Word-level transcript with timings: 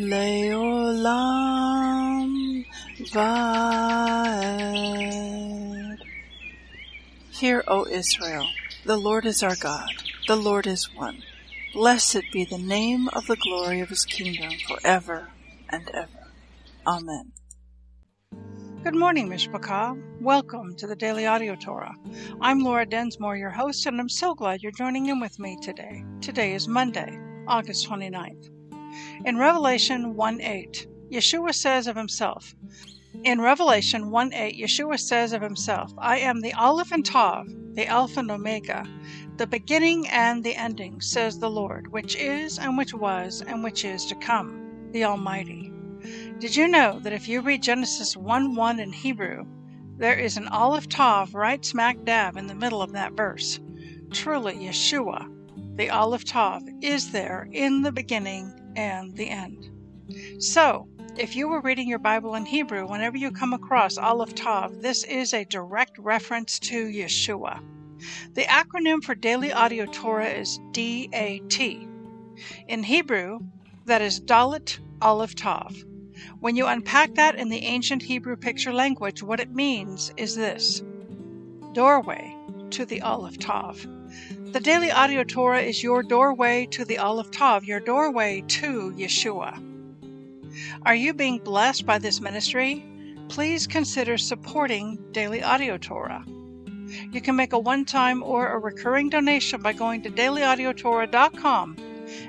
Leolam 0.00 1.04
Vaed. 3.12 3.20
Hear, 7.30 7.62
O 7.68 7.84
Israel, 7.86 8.46
the 8.86 8.96
Lord 8.96 9.26
is 9.26 9.42
our 9.42 9.56
God, 9.56 9.90
the 10.26 10.36
Lord 10.36 10.66
is 10.66 10.88
one. 10.94 11.22
Blessed 11.74 12.22
be 12.32 12.46
the 12.46 12.56
name 12.56 13.08
of 13.12 13.26
the 13.26 13.36
glory 13.36 13.80
of 13.80 13.90
his 13.90 14.06
kingdom 14.06 14.52
forever 14.66 15.28
and 15.68 15.90
ever. 15.90 16.28
Amen. 16.86 17.32
Good 18.82 18.96
morning, 18.96 19.28
Mishpachah. 19.28 20.02
Welcome 20.22 20.76
to 20.76 20.86
the 20.86 20.96
Daily 20.96 21.26
Audio 21.26 21.56
Torah. 21.56 21.94
I'm 22.40 22.60
Laura 22.60 22.86
Densmore, 22.86 23.36
your 23.36 23.50
host, 23.50 23.84
and 23.84 24.00
I'm 24.00 24.08
so 24.08 24.34
glad 24.34 24.62
you're 24.62 24.72
joining 24.72 25.08
in 25.08 25.20
with 25.20 25.38
me 25.38 25.58
today. 25.60 26.02
Today 26.22 26.54
is 26.54 26.66
Monday, 26.66 27.20
August 27.46 27.86
29th. 27.86 28.59
In 29.24 29.38
Revelation 29.38 30.14
1 30.14 30.40
8, 30.40 30.86
Yeshua 31.12 31.54
says 31.54 31.86
of 31.86 31.96
himself, 31.96 32.54
in 33.22 33.40
Revelation 33.40 34.10
1 34.10 34.32
8, 34.32 34.56
Yeshua 34.56 34.98
says 34.98 35.32
of 35.32 35.42
himself, 35.42 35.92
I 35.98 36.18
am 36.18 36.40
the 36.40 36.52
Aleph 36.54 36.92
and 36.92 37.04
Tav, 37.04 37.46
the 37.74 37.86
Alpha 37.86 38.20
and 38.20 38.30
Omega, 38.30 38.84
the 39.36 39.46
beginning 39.46 40.08
and 40.08 40.42
the 40.42 40.56
ending, 40.56 41.00
says 41.00 41.38
the 41.38 41.50
Lord, 41.50 41.92
which 41.92 42.16
is, 42.16 42.58
and 42.58 42.78
which 42.78 42.94
was, 42.94 43.42
and 43.42 43.62
which 43.62 43.84
is 43.84 44.06
to 44.06 44.14
come, 44.14 44.88
the 44.92 45.04
Almighty. 45.04 45.72
Did 46.38 46.56
you 46.56 46.66
know 46.66 46.98
that 47.00 47.12
if 47.12 47.28
you 47.28 47.40
read 47.40 47.62
Genesis 47.62 48.16
1 48.16 48.54
1 48.54 48.80
in 48.80 48.92
Hebrew, 48.92 49.44
there 49.98 50.18
is 50.18 50.36
an 50.36 50.48
Aleph 50.48 50.88
Tav 50.88 51.34
right 51.34 51.64
smack 51.64 52.04
dab 52.04 52.36
in 52.36 52.46
the 52.46 52.54
middle 52.54 52.80
of 52.80 52.92
that 52.92 53.12
verse? 53.12 53.60
Truly, 54.10 54.54
Yeshua, 54.54 55.26
the 55.76 55.90
Aleph 55.90 56.24
Tav, 56.24 56.62
is 56.80 57.12
there 57.12 57.48
in 57.52 57.82
the 57.82 57.92
beginning 57.92 58.59
and 58.80 59.14
the 59.14 59.28
end. 59.28 60.42
So, 60.42 60.88
if 61.18 61.36
you 61.36 61.48
were 61.48 61.60
reading 61.60 61.86
your 61.86 61.98
Bible 61.98 62.34
in 62.34 62.46
Hebrew, 62.46 62.88
whenever 62.88 63.18
you 63.18 63.30
come 63.30 63.52
across 63.52 63.98
Aleph 63.98 64.34
Tav, 64.34 64.80
this 64.80 65.04
is 65.04 65.34
a 65.34 65.44
direct 65.44 65.98
reference 65.98 66.58
to 66.60 66.86
Yeshua. 66.86 67.60
The 68.32 68.44
acronym 68.44 69.04
for 69.04 69.14
Daily 69.14 69.52
Audio 69.52 69.84
Torah 69.84 70.30
is 70.30 70.58
DAT. 70.72 71.60
In 72.68 72.82
Hebrew, 72.82 73.40
that 73.84 74.00
is 74.00 74.18
Dalet 74.18 74.78
Aleph 75.02 75.34
Tav. 75.34 75.76
When 76.38 76.56
you 76.56 76.66
unpack 76.66 77.14
that 77.16 77.34
in 77.34 77.50
the 77.50 77.64
ancient 77.64 78.02
Hebrew 78.02 78.36
picture 78.36 78.72
language, 78.72 79.22
what 79.22 79.40
it 79.40 79.50
means 79.50 80.10
is 80.16 80.34
this 80.34 80.82
doorway 81.74 82.34
to 82.70 82.86
the 82.86 83.02
Aleph 83.02 83.38
Tav. 83.38 83.86
The 84.52 84.60
Daily 84.60 84.90
Audio 84.90 85.24
Torah 85.24 85.62
is 85.62 85.82
your 85.82 86.02
doorway 86.02 86.66
to 86.72 86.84
the 86.84 86.98
Aleph 86.98 87.30
Tav, 87.30 87.64
your 87.64 87.80
doorway 87.80 88.42
to 88.48 88.92
Yeshua. 88.96 89.62
Are 90.84 90.94
you 90.94 91.14
being 91.14 91.38
blessed 91.38 91.86
by 91.86 91.98
this 91.98 92.20
ministry? 92.20 92.84
Please 93.28 93.66
consider 93.66 94.18
supporting 94.18 94.98
Daily 95.12 95.42
Audio 95.42 95.78
Torah. 95.78 96.24
You 97.12 97.20
can 97.20 97.36
make 97.36 97.52
a 97.52 97.58
one 97.58 97.84
time 97.84 98.22
or 98.22 98.48
a 98.48 98.58
recurring 98.58 99.08
donation 99.08 99.62
by 99.62 99.72
going 99.72 100.02
to 100.02 100.10
dailyaudiotorah.com 100.10 101.76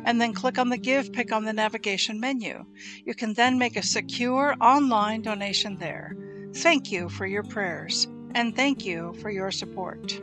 and 0.05 0.21
then 0.21 0.33
click 0.33 0.59
on 0.59 0.69
the 0.69 0.77
Give 0.77 1.11
pick 1.11 1.31
on 1.31 1.45
the 1.45 1.53
navigation 1.53 2.19
menu. 2.19 2.63
You 3.03 3.15
can 3.15 3.33
then 3.33 3.57
make 3.57 3.75
a 3.75 3.83
secure 3.83 4.55
online 4.61 5.23
donation 5.23 5.77
there. 5.77 6.15
Thank 6.53 6.91
you 6.91 7.09
for 7.09 7.25
your 7.25 7.43
prayers 7.43 8.07
and 8.35 8.55
thank 8.55 8.85
you 8.85 9.13
for 9.21 9.29
your 9.31 9.51
support. 9.51 10.21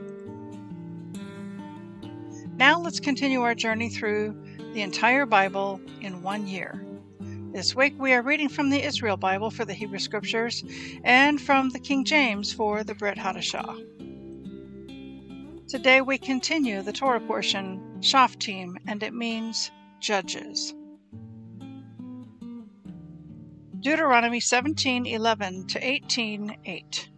Now 2.59 2.81
let's 2.81 2.99
continue 2.99 3.43
our 3.43 3.55
journey 3.55 3.89
through 3.89 4.35
the 4.75 4.83
entire 4.83 5.27
Bible 5.27 5.81
in 6.01 6.23
one 6.25 6.49
year. 6.49 6.85
This 7.53 7.77
week 7.77 7.95
we 8.01 8.13
are 8.15 8.21
reading 8.21 8.49
from 8.49 8.69
the 8.69 8.83
Israel 8.83 9.17
Bible 9.17 9.53
for 9.53 9.65
the 9.65 9.75
Hebrew 9.75 10.01
Scriptures 10.01 10.65
and 11.05 11.41
from 11.41 11.71
the 11.71 11.79
King 11.79 12.05
James 12.05 12.53
for 12.53 12.83
the 12.83 12.97
Brit 12.97 13.17
Hadashah. 13.17 13.87
Today 15.69 16.01
we 16.01 16.19
continue 16.19 16.83
the 16.83 16.93
Torah 16.93 17.21
portion, 17.21 18.01
Shoftim, 18.01 18.77
and 18.89 19.05
it 19.05 19.15
means 19.15 19.71
judges. 20.01 20.75
Deuteronomy 23.79 24.41
17:11 24.41 25.69
to 25.69 25.79
18:8. 25.79 27.09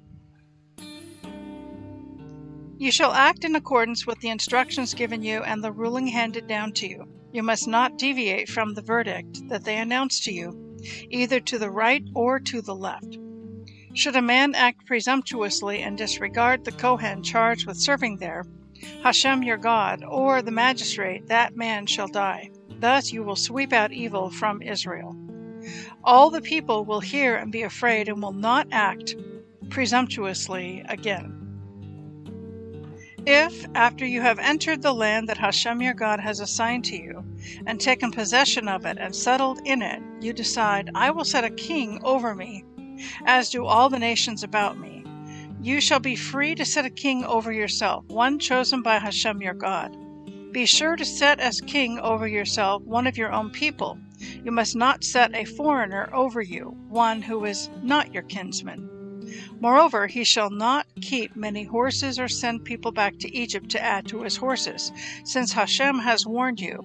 You 2.81 2.91
shall 2.91 3.13
act 3.13 3.45
in 3.45 3.55
accordance 3.57 4.07
with 4.07 4.21
the 4.21 4.31
instructions 4.31 4.95
given 4.95 5.23
you 5.23 5.43
and 5.43 5.63
the 5.63 5.71
ruling 5.71 6.07
handed 6.07 6.47
down 6.47 6.73
to 6.73 6.89
you. 6.89 7.07
You 7.31 7.43
must 7.43 7.69
not 7.69 7.99
deviate 7.99 8.49
from 8.49 8.73
the 8.73 8.81
verdict 8.81 9.47
that 9.51 9.65
they 9.65 9.77
announce 9.77 10.19
to 10.21 10.33
you, 10.33 10.79
either 11.11 11.41
to 11.41 11.59
the 11.59 11.71
right 11.71 12.03
or 12.15 12.41
to 12.41 12.63
the 12.63 12.75
left. 12.75 13.19
Should 13.93 14.17
a 14.17 14.23
man 14.23 14.55
act 14.55 14.87
presumptuously 14.87 15.83
and 15.83 15.99
disregard 15.99 16.65
the 16.65 16.73
Kohen 16.73 17.23
charged 17.23 17.67
with 17.67 17.77
serving 17.77 18.17
there, 18.17 18.47
Hashem 19.03 19.43
your 19.43 19.59
God, 19.59 20.03
or 20.03 20.41
the 20.41 20.51
magistrate, 20.51 21.27
that 21.27 21.55
man 21.55 21.85
shall 21.85 22.09
die. 22.09 22.49
Thus 22.79 23.13
you 23.13 23.23
will 23.23 23.37
sweep 23.37 23.75
out 23.75 23.93
evil 23.93 24.31
from 24.31 24.63
Israel. 24.63 25.15
All 26.03 26.31
the 26.31 26.41
people 26.41 26.87
will 26.87 27.01
hear 27.01 27.37
and 27.37 27.53
be 27.53 27.61
afraid 27.61 28.09
and 28.09 28.23
will 28.23 28.33
not 28.33 28.69
act 28.73 29.17
presumptuously 29.69 30.83
again. 30.89 31.40
If, 33.27 33.67
after 33.75 34.07
you 34.07 34.23
have 34.23 34.39
entered 34.39 34.83
the 34.83 34.95
land 34.95 35.29
that 35.29 35.39
Hashem 35.39 35.83
your 35.83 35.95
God 35.95 36.21
has 36.21 36.41
assigned 36.41 36.85
to 36.87 36.97
you, 36.97 37.25
and 37.67 37.81
taken 37.81 38.11
possession 38.11 38.69
of 38.69 38.87
it 38.87 38.97
and 38.99 39.15
settled 39.15 39.61
in 39.65 39.83
it, 39.83 40.03
you 40.21 40.33
decide, 40.33 40.91
I 40.95 41.11
will 41.11 41.25
set 41.25 41.45
a 41.45 41.51
king 41.51 42.01
over 42.03 42.35
me, 42.35 42.65
as 43.27 43.51
do 43.51 43.67
all 43.67 43.89
the 43.89 43.99
nations 43.99 44.43
about 44.43 44.79
me, 44.79 45.05
you 45.63 45.81
shall 45.81 46.01
be 46.01 46.17
free 46.17 46.55
to 46.55 46.65
set 46.65 46.87
a 46.87 46.91
king 46.91 47.23
over 47.25 47.53
yourself, 47.53 48.07
one 48.07 48.39
chosen 48.39 48.83
by 48.83 48.99
Hashem 48.99 49.43
your 49.43 49.55
God. 49.55 49.95
Be 50.53 50.65
sure 50.65 50.97
to 50.97 51.05
set 51.05 51.39
as 51.39 51.61
king 51.61 51.99
over 51.99 52.27
yourself 52.27 52.83
one 52.83 53.07
of 53.07 53.19
your 53.19 53.31
own 53.31 53.51
people. 53.51 53.99
You 54.43 54.53
must 54.53 54.75
not 54.75 55.05
set 55.05 55.35
a 55.35 55.45
foreigner 55.45 56.09
over 56.15 56.41
you, 56.41 56.77
one 56.89 57.21
who 57.21 57.45
is 57.45 57.69
not 57.83 58.15
your 58.15 58.23
kinsman. 58.23 58.89
Moreover, 59.61 60.07
he 60.07 60.25
shall 60.25 60.51
not 60.51 60.87
keep 61.01 61.37
many 61.37 61.65
horses 61.65 62.19
or 62.19 62.29
send 62.29 62.65
people 62.65 62.93
back 62.93 63.19
to 63.19 63.37
Egypt 63.37 63.69
to 63.71 63.83
add 63.83 64.07
to 64.09 64.23
his 64.23 64.37
horses, 64.37 64.93
since 65.25 65.53
Hashem 65.53 65.99
has 65.99 66.27
warned 66.27 66.61
you. 66.61 66.85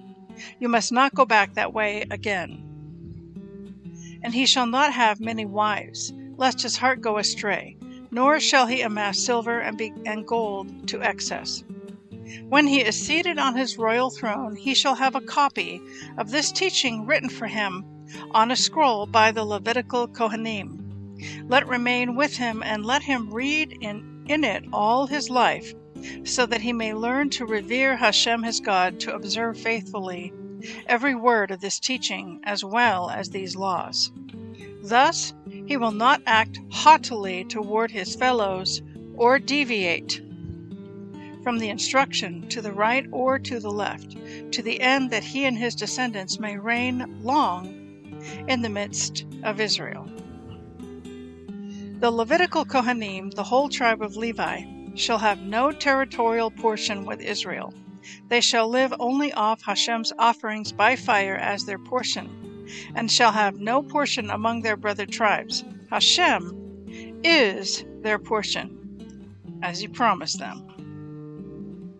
You 0.58 0.68
must 0.68 0.92
not 0.92 1.14
go 1.14 1.24
back 1.24 1.54
that 1.54 1.72
way 1.72 2.04
again. 2.10 2.62
And 4.22 4.34
he 4.34 4.46
shall 4.46 4.66
not 4.66 4.92
have 4.92 5.20
many 5.20 5.46
wives, 5.46 6.12
lest 6.36 6.62
his 6.62 6.76
heart 6.76 7.00
go 7.00 7.18
astray, 7.18 7.76
nor 8.10 8.40
shall 8.40 8.66
he 8.66 8.82
amass 8.82 9.18
silver 9.18 9.58
and, 9.60 9.78
be, 9.78 9.92
and 10.04 10.26
gold 10.26 10.88
to 10.88 11.02
excess. 11.02 11.64
When 12.48 12.66
he 12.66 12.80
is 12.80 12.98
seated 12.98 13.38
on 13.38 13.56
his 13.56 13.78
royal 13.78 14.10
throne, 14.10 14.56
he 14.56 14.74
shall 14.74 14.94
have 14.96 15.14
a 15.14 15.20
copy 15.20 15.80
of 16.18 16.30
this 16.30 16.52
teaching 16.52 17.06
written 17.06 17.28
for 17.28 17.46
him 17.46 17.84
on 18.32 18.50
a 18.50 18.56
scroll 18.56 19.06
by 19.06 19.32
the 19.32 19.44
Levitical 19.44 20.08
Kohanim 20.08 20.85
let 21.48 21.68
remain 21.68 22.16
with 22.16 22.36
him, 22.36 22.62
and 22.62 22.84
let 22.84 23.02
him 23.02 23.32
read 23.32 23.76
in, 23.80 24.24
in 24.28 24.44
it 24.44 24.64
all 24.72 25.06
his 25.06 25.30
life, 25.30 25.72
so 26.24 26.46
that 26.46 26.60
he 26.60 26.72
may 26.72 26.94
learn 26.94 27.30
to 27.30 27.46
revere 27.46 27.96
Hashem 27.96 28.42
his 28.42 28.60
God, 28.60 29.00
to 29.00 29.14
observe 29.14 29.58
faithfully 29.58 30.32
every 30.86 31.14
word 31.14 31.50
of 31.50 31.60
this 31.60 31.78
teaching, 31.78 32.40
as 32.44 32.64
well 32.64 33.10
as 33.10 33.30
these 33.30 33.56
laws. 33.56 34.12
Thus, 34.82 35.34
he 35.66 35.76
will 35.76 35.92
not 35.92 36.22
act 36.26 36.60
haughtily 36.70 37.44
toward 37.44 37.90
his 37.90 38.14
fellows 38.14 38.82
or 39.16 39.38
deviate 39.38 40.22
from 41.42 41.58
the 41.58 41.68
instruction 41.68 42.48
to 42.48 42.60
the 42.60 42.72
right 42.72 43.06
or 43.12 43.38
to 43.38 43.60
the 43.60 43.70
left, 43.70 44.16
to 44.52 44.62
the 44.62 44.80
end 44.80 45.10
that 45.10 45.22
he 45.22 45.44
and 45.44 45.56
his 45.56 45.74
descendants 45.74 46.40
may 46.40 46.56
reign 46.56 47.20
long 47.22 47.66
in 48.48 48.62
the 48.62 48.68
midst 48.68 49.24
of 49.44 49.60
Israel. 49.60 50.10
The 51.98 52.10
Levitical 52.10 52.66
Kohanim, 52.66 53.34
the 53.34 53.42
whole 53.42 53.70
tribe 53.70 54.02
of 54.02 54.16
Levi, 54.16 54.64
shall 54.94 55.18
have 55.18 55.40
no 55.40 55.72
territorial 55.72 56.50
portion 56.50 57.06
with 57.06 57.22
Israel. 57.22 57.72
They 58.28 58.42
shall 58.42 58.68
live 58.68 58.92
only 59.00 59.32
off 59.32 59.62
Hashem's 59.62 60.12
offerings 60.18 60.72
by 60.72 60.96
fire 60.96 61.36
as 61.36 61.64
their 61.64 61.78
portion. 61.78 62.28
and 62.94 63.10
shall 63.10 63.32
have 63.32 63.60
no 63.60 63.82
portion 63.82 64.30
among 64.30 64.62
their 64.62 64.76
brother 64.76 65.06
tribes. 65.06 65.64
Hashem 65.90 67.20
is 67.22 67.84
their 68.02 68.18
portion, 68.18 69.34
as 69.62 69.80
he 69.80 69.88
promised 69.88 70.38
them. 70.38 70.62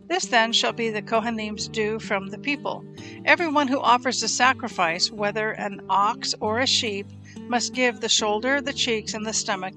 This 0.08 0.26
then 0.26 0.52
shall 0.52 0.72
be 0.72 0.90
the 0.90 1.02
Kohanim's 1.02 1.68
due 1.68 1.98
from 1.98 2.28
the 2.28 2.38
people. 2.38 2.84
Everyone 3.24 3.66
who 3.66 3.80
offers 3.80 4.22
a 4.22 4.28
sacrifice, 4.28 5.10
whether 5.10 5.50
an 5.50 5.80
ox 5.88 6.34
or 6.40 6.60
a 6.60 6.66
sheep, 6.66 7.08
must 7.48 7.74
give 7.74 8.00
the 8.00 8.08
shoulder, 8.08 8.60
the 8.60 8.72
cheeks, 8.72 9.14
and 9.14 9.24
the 9.24 9.32
stomach 9.32 9.74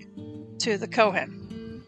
to 0.60 0.78
the 0.78 0.88
Kohen. 0.88 1.84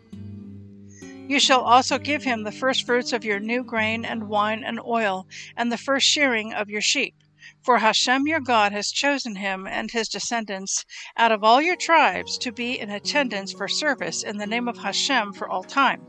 You 1.28 1.40
shall 1.40 1.62
also 1.62 1.98
give 1.98 2.24
him 2.24 2.44
the 2.44 2.52
first 2.52 2.86
fruits 2.86 3.14
of 3.14 3.24
your 3.24 3.40
new 3.40 3.64
grain 3.64 4.04
and 4.04 4.28
wine 4.28 4.64
and 4.64 4.80
oil, 4.80 5.28
and 5.56 5.72
the 5.72 5.78
first 5.78 6.06
shearing 6.06 6.54
of 6.54 6.70
your 6.70 6.82
sheep. 6.82 7.16
For 7.64 7.80
Hashem 7.80 8.28
your 8.28 8.40
God 8.40 8.72
has 8.72 8.92
chosen 8.92 9.36
him 9.36 9.66
and 9.66 9.92
his 9.92 10.10
descendants 10.10 10.86
out 11.18 11.32
of 11.32 11.44
all 11.44 11.62
your 11.62 11.76
tribes 11.76 12.38
to 12.40 12.52
be 12.52 12.80
in 12.80 12.90
attendance 12.90 13.52
for 13.52 13.68
service 13.68 14.24
in 14.24 14.38
the 14.38 14.48
name 14.48 14.68
of 14.68 14.78
Hashem 14.78 15.34
for 15.34 15.48
all 15.48 15.64
time. 15.64 16.06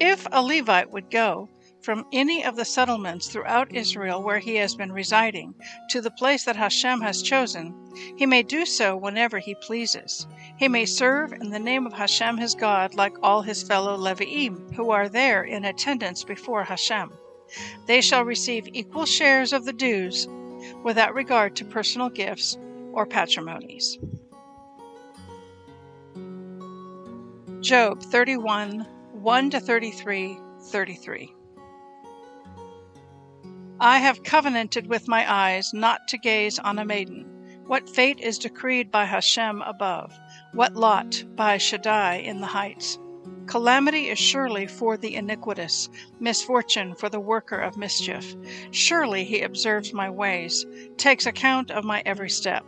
If 0.00 0.26
a 0.30 0.42
Levite 0.42 0.90
would 0.90 1.10
go, 1.10 1.48
from 1.84 2.06
any 2.12 2.42
of 2.42 2.56
the 2.56 2.64
settlements 2.64 3.28
throughout 3.28 3.74
Israel 3.74 4.22
where 4.22 4.38
he 4.38 4.56
has 4.56 4.74
been 4.74 4.90
residing 4.90 5.54
to 5.90 6.00
the 6.00 6.10
place 6.10 6.44
that 6.44 6.56
Hashem 6.56 7.02
has 7.02 7.20
chosen, 7.20 7.74
he 8.16 8.24
may 8.24 8.42
do 8.42 8.64
so 8.64 8.96
whenever 8.96 9.38
he 9.38 9.54
pleases. 9.54 10.26
He 10.56 10.66
may 10.66 10.86
serve 10.86 11.34
in 11.34 11.50
the 11.50 11.58
name 11.58 11.86
of 11.86 11.92
Hashem 11.92 12.38
his 12.38 12.54
God 12.54 12.94
like 12.94 13.14
all 13.22 13.42
his 13.42 13.62
fellow 13.62 13.98
Leviim 13.98 14.74
who 14.74 14.90
are 14.90 15.10
there 15.10 15.44
in 15.44 15.66
attendance 15.66 16.24
before 16.24 16.64
Hashem. 16.64 17.12
They 17.86 18.00
shall 18.00 18.24
receive 18.24 18.66
equal 18.72 19.04
shares 19.04 19.52
of 19.52 19.66
the 19.66 19.72
dues 19.74 20.26
without 20.82 21.14
regard 21.14 21.54
to 21.56 21.66
personal 21.66 22.08
gifts 22.08 22.56
or 22.92 23.04
patrimonies. 23.04 23.98
Job 27.60 28.02
31 28.02 28.86
1 29.12 29.50
to 29.50 29.60
33 29.60 30.38
33. 30.62 31.34
I 33.80 33.98
have 33.98 34.22
covenanted 34.22 34.86
with 34.86 35.08
my 35.08 35.30
eyes 35.30 35.74
not 35.74 36.06
to 36.08 36.18
gaze 36.18 36.60
on 36.60 36.78
a 36.78 36.84
maiden. 36.84 37.26
What 37.66 37.88
fate 37.88 38.20
is 38.20 38.38
decreed 38.38 38.90
by 38.92 39.04
Hashem 39.04 39.62
above? 39.62 40.16
What 40.52 40.74
lot 40.74 41.24
by 41.34 41.58
Shaddai 41.58 42.16
in 42.16 42.40
the 42.40 42.46
heights? 42.46 43.00
Calamity 43.46 44.10
is 44.10 44.18
surely 44.18 44.68
for 44.68 44.96
the 44.96 45.16
iniquitous, 45.16 45.88
misfortune 46.20 46.94
for 46.94 47.08
the 47.08 47.18
worker 47.18 47.58
of 47.58 47.76
mischief. 47.76 48.36
Surely 48.70 49.24
he 49.24 49.40
observes 49.40 49.92
my 49.92 50.08
ways, 50.08 50.64
takes 50.96 51.26
account 51.26 51.72
of 51.72 51.84
my 51.84 52.00
every 52.06 52.30
step. 52.30 52.64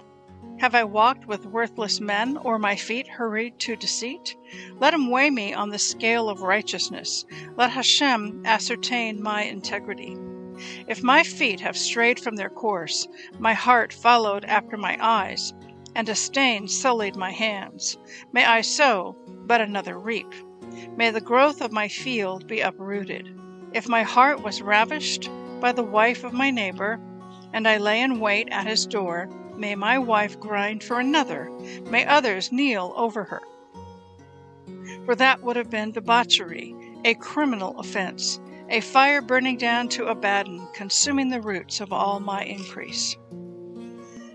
Have 0.58 0.74
I 0.74 0.84
walked 0.84 1.26
with 1.26 1.46
worthless 1.46 2.00
men, 2.00 2.36
or 2.38 2.58
my 2.58 2.74
feet 2.74 3.06
hurried 3.06 3.58
to 3.60 3.76
deceit? 3.76 4.34
Let 4.80 4.94
him 4.94 5.10
weigh 5.10 5.30
me 5.30 5.52
on 5.52 5.70
the 5.70 5.78
scale 5.78 6.28
of 6.28 6.40
righteousness. 6.40 7.26
Let 7.56 7.70
Hashem 7.70 8.42
ascertain 8.44 9.22
my 9.22 9.42
integrity. 9.42 10.16
If 10.86 11.02
my 11.02 11.22
feet 11.22 11.60
have 11.60 11.76
strayed 11.76 12.18
from 12.18 12.36
their 12.36 12.48
course, 12.48 13.06
my 13.38 13.52
heart 13.52 13.92
followed 13.92 14.44
after 14.46 14.76
my 14.76 14.96
eyes, 15.00 15.52
and 15.94 16.08
a 16.08 16.14
stain 16.14 16.68
sullied 16.68 17.16
my 17.16 17.30
hands, 17.30 17.98
may 18.32 18.44
I 18.44 18.60
sow, 18.60 19.16
but 19.26 19.60
another 19.60 19.98
reap. 19.98 20.32
May 20.96 21.10
the 21.10 21.20
growth 21.20 21.60
of 21.60 21.72
my 21.72 21.88
field 21.88 22.46
be 22.46 22.60
uprooted. 22.60 23.38
If 23.72 23.88
my 23.88 24.02
heart 24.02 24.42
was 24.42 24.62
ravished 24.62 25.28
by 25.60 25.72
the 25.72 25.82
wife 25.82 26.24
of 26.24 26.32
my 26.32 26.50
neighbor, 26.50 27.00
and 27.52 27.66
I 27.66 27.76
lay 27.78 28.00
in 28.00 28.20
wait 28.20 28.48
at 28.50 28.66
his 28.66 28.86
door, 28.86 29.28
may 29.56 29.74
my 29.74 29.98
wife 29.98 30.38
grind 30.38 30.82
for 30.84 31.00
another, 31.00 31.50
may 31.90 32.04
others 32.04 32.52
kneel 32.52 32.92
over 32.96 33.24
her. 33.24 33.40
For 35.04 35.14
that 35.14 35.42
would 35.42 35.56
have 35.56 35.70
been 35.70 35.92
debauchery, 35.92 36.74
a 37.04 37.14
criminal 37.14 37.78
offense 37.78 38.40
a 38.68 38.80
fire 38.80 39.22
burning 39.22 39.56
down 39.56 39.88
to 39.88 40.06
Abaddon, 40.06 40.66
consuming 40.74 41.28
the 41.28 41.40
roots 41.40 41.80
of 41.80 41.92
all 41.92 42.20
my 42.20 42.42
increase. 42.44 43.16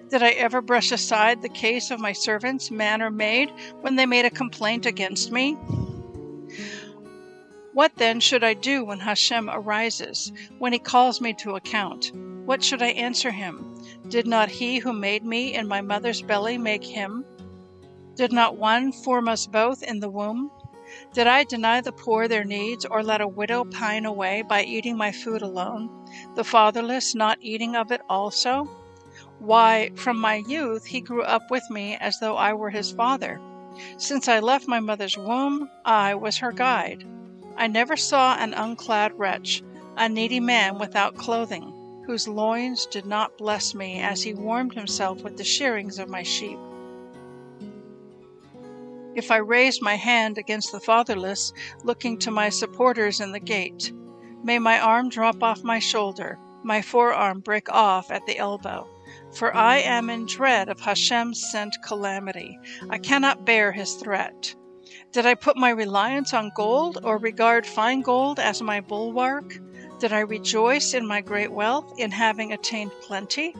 Did 0.09 0.23
I 0.23 0.31
ever 0.31 0.61
brush 0.61 0.91
aside 0.91 1.41
the 1.41 1.49
case 1.49 1.91
of 1.91 1.99
my 1.99 2.11
servants, 2.11 2.71
man 2.71 3.01
or 3.01 3.09
maid, 3.09 3.51
when 3.81 3.95
they 3.95 4.05
made 4.05 4.25
a 4.25 4.29
complaint 4.29 4.85
against 4.85 5.31
me? 5.31 5.53
What 7.73 7.95
then 7.95 8.19
should 8.19 8.43
I 8.43 8.53
do 8.53 8.83
when 8.83 8.99
Hashem 8.99 9.49
arises, 9.49 10.33
when 10.59 10.73
he 10.73 10.79
calls 10.79 11.21
me 11.21 11.33
to 11.35 11.55
account? 11.55 12.11
What 12.45 12.61
should 12.61 12.81
I 12.81 12.89
answer 12.89 13.31
him? 13.31 13.81
Did 14.09 14.27
not 14.27 14.49
he 14.49 14.79
who 14.79 14.91
made 14.91 15.23
me 15.23 15.53
in 15.53 15.67
my 15.67 15.79
mother's 15.79 16.21
belly 16.21 16.57
make 16.57 16.83
him? 16.83 17.23
Did 18.15 18.33
not 18.33 18.57
one 18.57 18.91
form 18.91 19.29
us 19.29 19.47
both 19.47 19.81
in 19.83 20.01
the 20.01 20.09
womb? 20.09 20.51
Did 21.13 21.27
I 21.27 21.43
deny 21.43 21.79
the 21.81 21.91
poor 21.91 22.27
their 22.27 22.43
needs, 22.43 22.85
or 22.85 23.01
let 23.03 23.21
a 23.21 23.27
widow 23.27 23.63
pine 23.63 24.05
away 24.05 24.41
by 24.41 24.63
eating 24.63 24.97
my 24.97 25.11
food 25.11 25.41
alone, 25.41 25.89
the 26.35 26.43
fatherless 26.43 27.15
not 27.15 27.37
eating 27.41 27.75
of 27.75 27.91
it 27.91 28.01
also? 28.09 28.69
Why, 29.39 29.91
from 29.95 30.17
my 30.19 30.35
youth 30.35 30.85
he 30.85 31.01
grew 31.01 31.23
up 31.23 31.49
with 31.49 31.69
me 31.69 31.95
as 31.95 32.19
though 32.19 32.35
I 32.35 32.53
were 32.53 32.71
his 32.71 32.91
father. 32.91 33.39
Since 33.97 34.27
I 34.27 34.39
left 34.39 34.67
my 34.67 34.79
mother's 34.79 35.17
womb, 35.17 35.69
I 35.85 36.15
was 36.15 36.37
her 36.39 36.51
guide. 36.51 37.05
I 37.55 37.67
never 37.67 37.95
saw 37.95 38.35
an 38.35 38.53
unclad 38.53 39.13
wretch, 39.17 39.63
a 39.95 40.09
needy 40.09 40.39
man 40.39 40.77
without 40.77 41.15
clothing, 41.15 42.03
whose 42.05 42.27
loins 42.27 42.85
did 42.85 43.05
not 43.05 43.37
bless 43.37 43.73
me 43.73 44.01
as 44.01 44.23
he 44.23 44.33
warmed 44.33 44.73
himself 44.73 45.23
with 45.23 45.37
the 45.37 45.43
shearings 45.43 45.99
of 45.99 46.09
my 46.09 46.23
sheep. 46.23 46.59
If 49.13 49.29
I 49.29 49.37
raise 49.37 49.81
my 49.81 49.95
hand 49.95 50.37
against 50.37 50.71
the 50.71 50.79
fatherless, 50.79 51.51
looking 51.83 52.17
to 52.19 52.31
my 52.31 52.49
supporters 52.49 53.19
in 53.19 53.33
the 53.33 53.39
gate, 53.39 53.91
may 54.43 54.57
my 54.57 54.79
arm 54.79 55.09
drop 55.09 55.43
off 55.43 55.63
my 55.63 55.79
shoulder, 55.79 56.39
my 56.63 56.81
forearm 56.81 57.41
break 57.41 57.69
off 57.69 58.09
at 58.09 58.25
the 58.25 58.37
elbow. 58.37 58.87
For 59.33 59.53
I 59.55 59.79
am 59.79 60.09
in 60.09 60.25
dread 60.25 60.69
of 60.69 60.79
Hashem's 60.79 61.51
sent 61.51 61.75
calamity. 61.83 62.57
I 62.89 62.97
cannot 62.97 63.45
bear 63.45 63.71
his 63.71 63.95
threat. 63.95 64.55
Did 65.11 65.25
I 65.25 65.35
put 65.35 65.57
my 65.57 65.71
reliance 65.71 66.33
on 66.33 66.51
gold, 66.55 66.99
or 67.03 67.17
regard 67.17 67.65
fine 67.65 68.01
gold 68.01 68.39
as 68.39 68.61
my 68.61 68.79
bulwark? 68.79 69.59
Did 69.99 70.13
I 70.13 70.19
rejoice 70.19 70.93
in 70.93 71.05
my 71.05 71.19
great 71.19 71.51
wealth, 71.51 71.93
in 71.97 72.11
having 72.11 72.53
attained 72.53 72.91
plenty? 73.01 73.55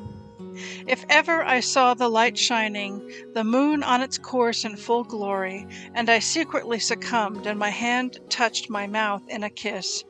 If 0.87 1.05
ever 1.09 1.43
I 1.43 1.59
saw 1.59 1.93
the 1.93 2.09
light 2.09 2.37
shining, 2.37 3.09
the 3.33 3.43
moon 3.43 3.83
on 3.83 4.01
its 4.01 4.17
course 4.17 4.65
in 4.65 4.75
full 4.75 5.03
glory, 5.03 5.67
and 5.93 6.09
I 6.09 6.19
secretly 6.19 6.79
succumbed 6.79 7.47
and 7.47 7.57
my 7.57 7.69
hand 7.69 8.19
touched 8.29 8.69
my 8.69 8.87
mouth 8.87 9.27
in 9.27 9.43
a 9.43 9.49
kiss, 9.49 10.03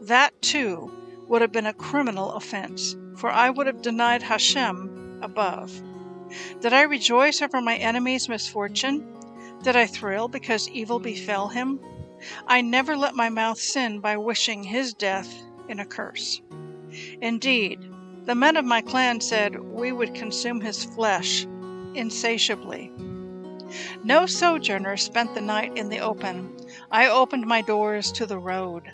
that 0.00 0.40
too 0.42 0.90
would 1.28 1.42
have 1.42 1.52
been 1.52 1.66
a 1.66 1.72
criminal 1.72 2.32
offense, 2.32 2.96
for 3.16 3.30
I 3.30 3.50
would 3.50 3.66
have 3.66 3.82
denied 3.82 4.22
Hashem 4.22 5.20
above. 5.22 5.82
Did 6.60 6.72
I 6.72 6.82
rejoice 6.82 7.42
over 7.42 7.60
my 7.60 7.76
enemy's 7.76 8.28
misfortune? 8.28 9.06
Did 9.62 9.76
I 9.76 9.86
thrill 9.86 10.28
because 10.28 10.68
evil 10.68 10.98
befell 10.98 11.48
him? 11.48 11.80
I 12.46 12.60
never 12.60 12.96
let 12.96 13.14
my 13.14 13.28
mouth 13.28 13.58
sin 13.58 14.00
by 14.00 14.16
wishing 14.16 14.64
his 14.64 14.94
death 14.94 15.42
in 15.68 15.80
a 15.80 15.86
curse. 15.86 16.40
Indeed, 17.20 17.90
the 18.26 18.34
men 18.34 18.56
of 18.56 18.64
my 18.64 18.80
clan 18.80 19.20
said 19.20 19.60
we 19.60 19.92
would 19.92 20.14
consume 20.14 20.60
his 20.60 20.84
flesh 20.84 21.46
insatiably. 21.94 22.90
No 24.02 24.26
sojourner 24.26 24.96
spent 24.96 25.34
the 25.34 25.40
night 25.40 25.76
in 25.76 25.88
the 25.88 26.00
open. 26.00 26.56
I 26.90 27.08
opened 27.08 27.46
my 27.46 27.60
doors 27.60 28.12
to 28.12 28.26
the 28.26 28.38
road. 28.38 28.84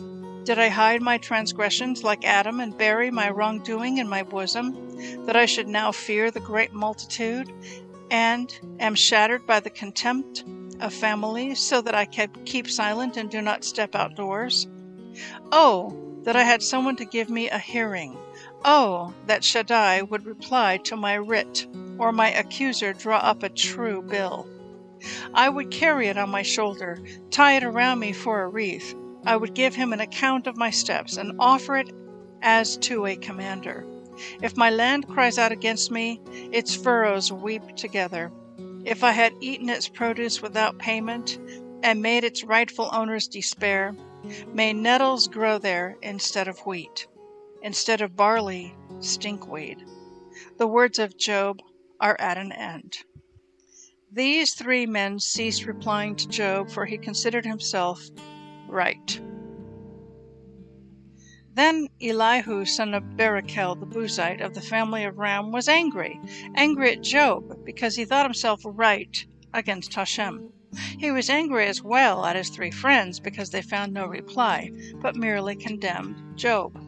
Did 0.44 0.58
I 0.58 0.68
hide 0.68 1.02
my 1.02 1.18
transgressions 1.18 2.02
like 2.02 2.24
Adam 2.24 2.60
and 2.60 2.76
bury 2.76 3.10
my 3.10 3.30
wrongdoing 3.30 3.98
in 3.98 4.08
my 4.08 4.22
bosom, 4.22 5.26
that 5.26 5.36
I 5.36 5.46
should 5.46 5.68
now 5.68 5.92
fear 5.92 6.30
the 6.30 6.40
great 6.40 6.72
multitude, 6.72 7.52
and 8.10 8.52
am 8.80 8.94
shattered 8.94 9.46
by 9.46 9.60
the 9.60 9.70
contempt 9.70 10.44
of 10.80 10.94
families, 10.94 11.60
so 11.60 11.80
that 11.82 11.94
I 11.94 12.06
can 12.06 12.30
keep 12.46 12.68
silent 12.68 13.16
and 13.16 13.30
do 13.30 13.42
not 13.42 13.64
step 13.64 13.94
outdoors? 13.94 14.66
Oh, 15.52 15.94
that 16.24 16.36
I 16.36 16.42
had 16.42 16.62
someone 16.62 16.96
to 16.96 17.04
give 17.04 17.28
me 17.28 17.48
a 17.48 17.58
hearing! 17.58 18.16
Oh, 18.62 19.14
that 19.26 19.42
Shaddai 19.42 20.02
would 20.02 20.26
reply 20.26 20.76
to 20.84 20.96
my 20.96 21.14
writ, 21.14 21.66
or 21.98 22.12
my 22.12 22.30
accuser 22.30 22.92
draw 22.92 23.16
up 23.16 23.42
a 23.42 23.48
true 23.48 24.02
bill. 24.02 24.46
I 25.32 25.48
would 25.48 25.70
carry 25.70 26.08
it 26.08 26.18
on 26.18 26.28
my 26.28 26.42
shoulder, 26.42 26.98
tie 27.30 27.56
it 27.56 27.64
around 27.64 28.00
me 28.00 28.12
for 28.12 28.42
a 28.42 28.48
wreath. 28.48 28.94
I 29.24 29.36
would 29.36 29.54
give 29.54 29.74
him 29.74 29.94
an 29.94 30.00
account 30.00 30.46
of 30.46 30.58
my 30.58 30.68
steps, 30.68 31.16
and 31.16 31.32
offer 31.38 31.78
it 31.78 31.90
as 32.42 32.76
to 32.78 33.06
a 33.06 33.16
commander. 33.16 33.86
If 34.42 34.58
my 34.58 34.68
land 34.68 35.08
cries 35.08 35.38
out 35.38 35.52
against 35.52 35.90
me, 35.90 36.20
its 36.52 36.74
furrows 36.76 37.32
weep 37.32 37.76
together. 37.76 38.30
If 38.84 39.02
I 39.02 39.12
had 39.12 39.32
eaten 39.40 39.70
its 39.70 39.88
produce 39.88 40.42
without 40.42 40.78
payment, 40.78 41.38
and 41.82 42.02
made 42.02 42.24
its 42.24 42.44
rightful 42.44 42.90
owners 42.92 43.26
despair, 43.26 43.96
may 44.52 44.74
nettles 44.74 45.28
grow 45.28 45.56
there 45.56 45.96
instead 46.02 46.46
of 46.46 46.58
wheat 46.66 47.06
instead 47.62 48.00
of 48.00 48.16
barley, 48.16 48.74
stinkweed. 48.98 49.84
The 50.58 50.66
words 50.66 50.98
of 50.98 51.16
Job 51.16 51.60
are 52.00 52.16
at 52.18 52.38
an 52.38 52.52
end. 52.52 52.98
These 54.12 54.54
three 54.54 54.86
men 54.86 55.20
ceased 55.20 55.66
replying 55.66 56.16
to 56.16 56.28
Job, 56.28 56.70
for 56.70 56.86
he 56.86 56.98
considered 56.98 57.46
himself 57.46 58.02
right. 58.68 59.20
Then 61.54 61.88
Elihu, 62.00 62.64
son 62.64 62.94
of 62.94 63.02
Barachel 63.16 63.78
the 63.78 63.86
Buzite 63.86 64.40
of 64.40 64.54
the 64.54 64.60
family 64.60 65.04
of 65.04 65.18
Ram, 65.18 65.52
was 65.52 65.68
angry, 65.68 66.18
angry 66.54 66.92
at 66.92 67.02
Job, 67.02 67.64
because 67.64 67.96
he 67.96 68.04
thought 68.04 68.24
himself 68.24 68.62
right 68.64 69.26
against 69.52 69.94
Hashem. 69.94 70.52
He 70.98 71.10
was 71.10 71.28
angry 71.28 71.66
as 71.66 71.82
well 71.82 72.24
at 72.24 72.36
his 72.36 72.48
three 72.48 72.70
friends 72.70 73.20
because 73.20 73.50
they 73.50 73.62
found 73.62 73.92
no 73.92 74.06
reply, 74.06 74.70
but 75.02 75.16
merely 75.16 75.56
condemned 75.56 76.38
Job. 76.38 76.78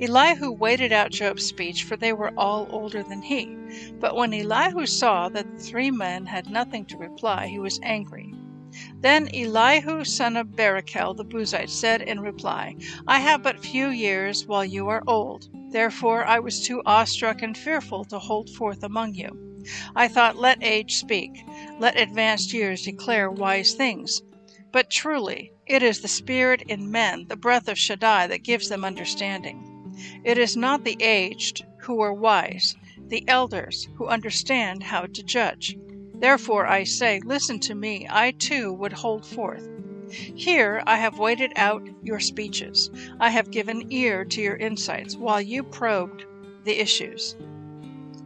Elihu 0.00 0.52
waited 0.52 0.92
out 0.92 1.10
Job's 1.12 1.46
speech, 1.46 1.84
for 1.84 1.96
they 1.96 2.12
were 2.12 2.32
all 2.36 2.66
older 2.70 3.02
than 3.02 3.22
he. 3.22 3.56
But 3.98 4.14
when 4.14 4.34
Elihu 4.34 4.84
saw 4.86 5.28
that 5.30 5.50
the 5.50 5.62
three 5.62 5.90
men 5.90 6.26
had 6.26 6.50
nothing 6.50 6.84
to 6.86 6.98
reply, 6.98 7.46
he 7.46 7.58
was 7.58 7.80
angry. 7.82 8.34
Then 9.00 9.30
Elihu 9.34 10.04
son 10.04 10.36
of 10.36 10.48
Barachel 10.48 11.16
the 11.16 11.24
Buzite 11.24 11.70
said 11.70 12.02
in 12.02 12.20
reply, 12.20 12.76
I 13.06 13.20
have 13.20 13.42
but 13.42 13.64
few 13.64 13.88
years, 13.88 14.46
while 14.46 14.64
you 14.64 14.88
are 14.88 15.02
old. 15.06 15.48
Therefore 15.70 16.26
I 16.26 16.38
was 16.38 16.60
too 16.60 16.82
awestruck 16.84 17.40
and 17.40 17.56
fearful 17.56 18.04
to 18.06 18.18
hold 18.18 18.50
forth 18.50 18.82
among 18.82 19.14
you. 19.14 19.62
I 19.94 20.08
thought, 20.08 20.36
Let 20.36 20.62
age 20.62 20.96
speak, 20.96 21.44
let 21.80 21.98
advanced 21.98 22.52
years 22.52 22.82
declare 22.82 23.30
wise 23.30 23.72
things. 23.72 24.22
But 24.76 24.90
truly, 24.90 25.52
it 25.66 25.82
is 25.82 26.02
the 26.02 26.06
Spirit 26.06 26.60
in 26.68 26.90
men, 26.90 27.28
the 27.28 27.36
breath 27.36 27.66
of 27.66 27.78
Shaddai, 27.78 28.26
that 28.26 28.42
gives 28.42 28.68
them 28.68 28.84
understanding. 28.84 29.96
It 30.22 30.36
is 30.36 30.54
not 30.54 30.84
the 30.84 30.98
aged 31.00 31.64
who 31.78 32.02
are 32.02 32.12
wise, 32.12 32.76
the 33.08 33.24
elders 33.26 33.88
who 33.96 34.06
understand 34.06 34.82
how 34.82 35.06
to 35.06 35.22
judge. 35.22 35.78
Therefore 36.12 36.66
I 36.66 36.84
say, 36.84 37.22
Listen 37.24 37.58
to 37.60 37.74
me, 37.74 38.06
I 38.10 38.32
too 38.32 38.70
would 38.74 38.92
hold 38.92 39.24
forth. 39.24 39.66
Here 40.10 40.82
I 40.86 40.98
have 40.98 41.18
waited 41.18 41.54
out 41.56 41.88
your 42.02 42.20
speeches, 42.20 42.90
I 43.18 43.30
have 43.30 43.50
given 43.50 43.90
ear 43.90 44.26
to 44.26 44.42
your 44.42 44.56
insights, 44.56 45.16
while 45.16 45.40
you 45.40 45.62
probed 45.62 46.26
the 46.64 46.78
issues. 46.78 47.34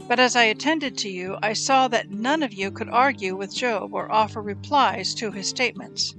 But 0.08 0.18
as 0.18 0.34
I 0.34 0.46
attended 0.46 0.98
to 0.98 1.08
you, 1.08 1.38
I 1.40 1.52
saw 1.52 1.86
that 1.86 2.10
none 2.10 2.42
of 2.42 2.52
you 2.52 2.72
could 2.72 2.88
argue 2.88 3.36
with 3.36 3.54
Job 3.54 3.94
or 3.94 4.10
offer 4.10 4.42
replies 4.42 5.14
to 5.14 5.30
his 5.30 5.46
statements. 5.46 6.16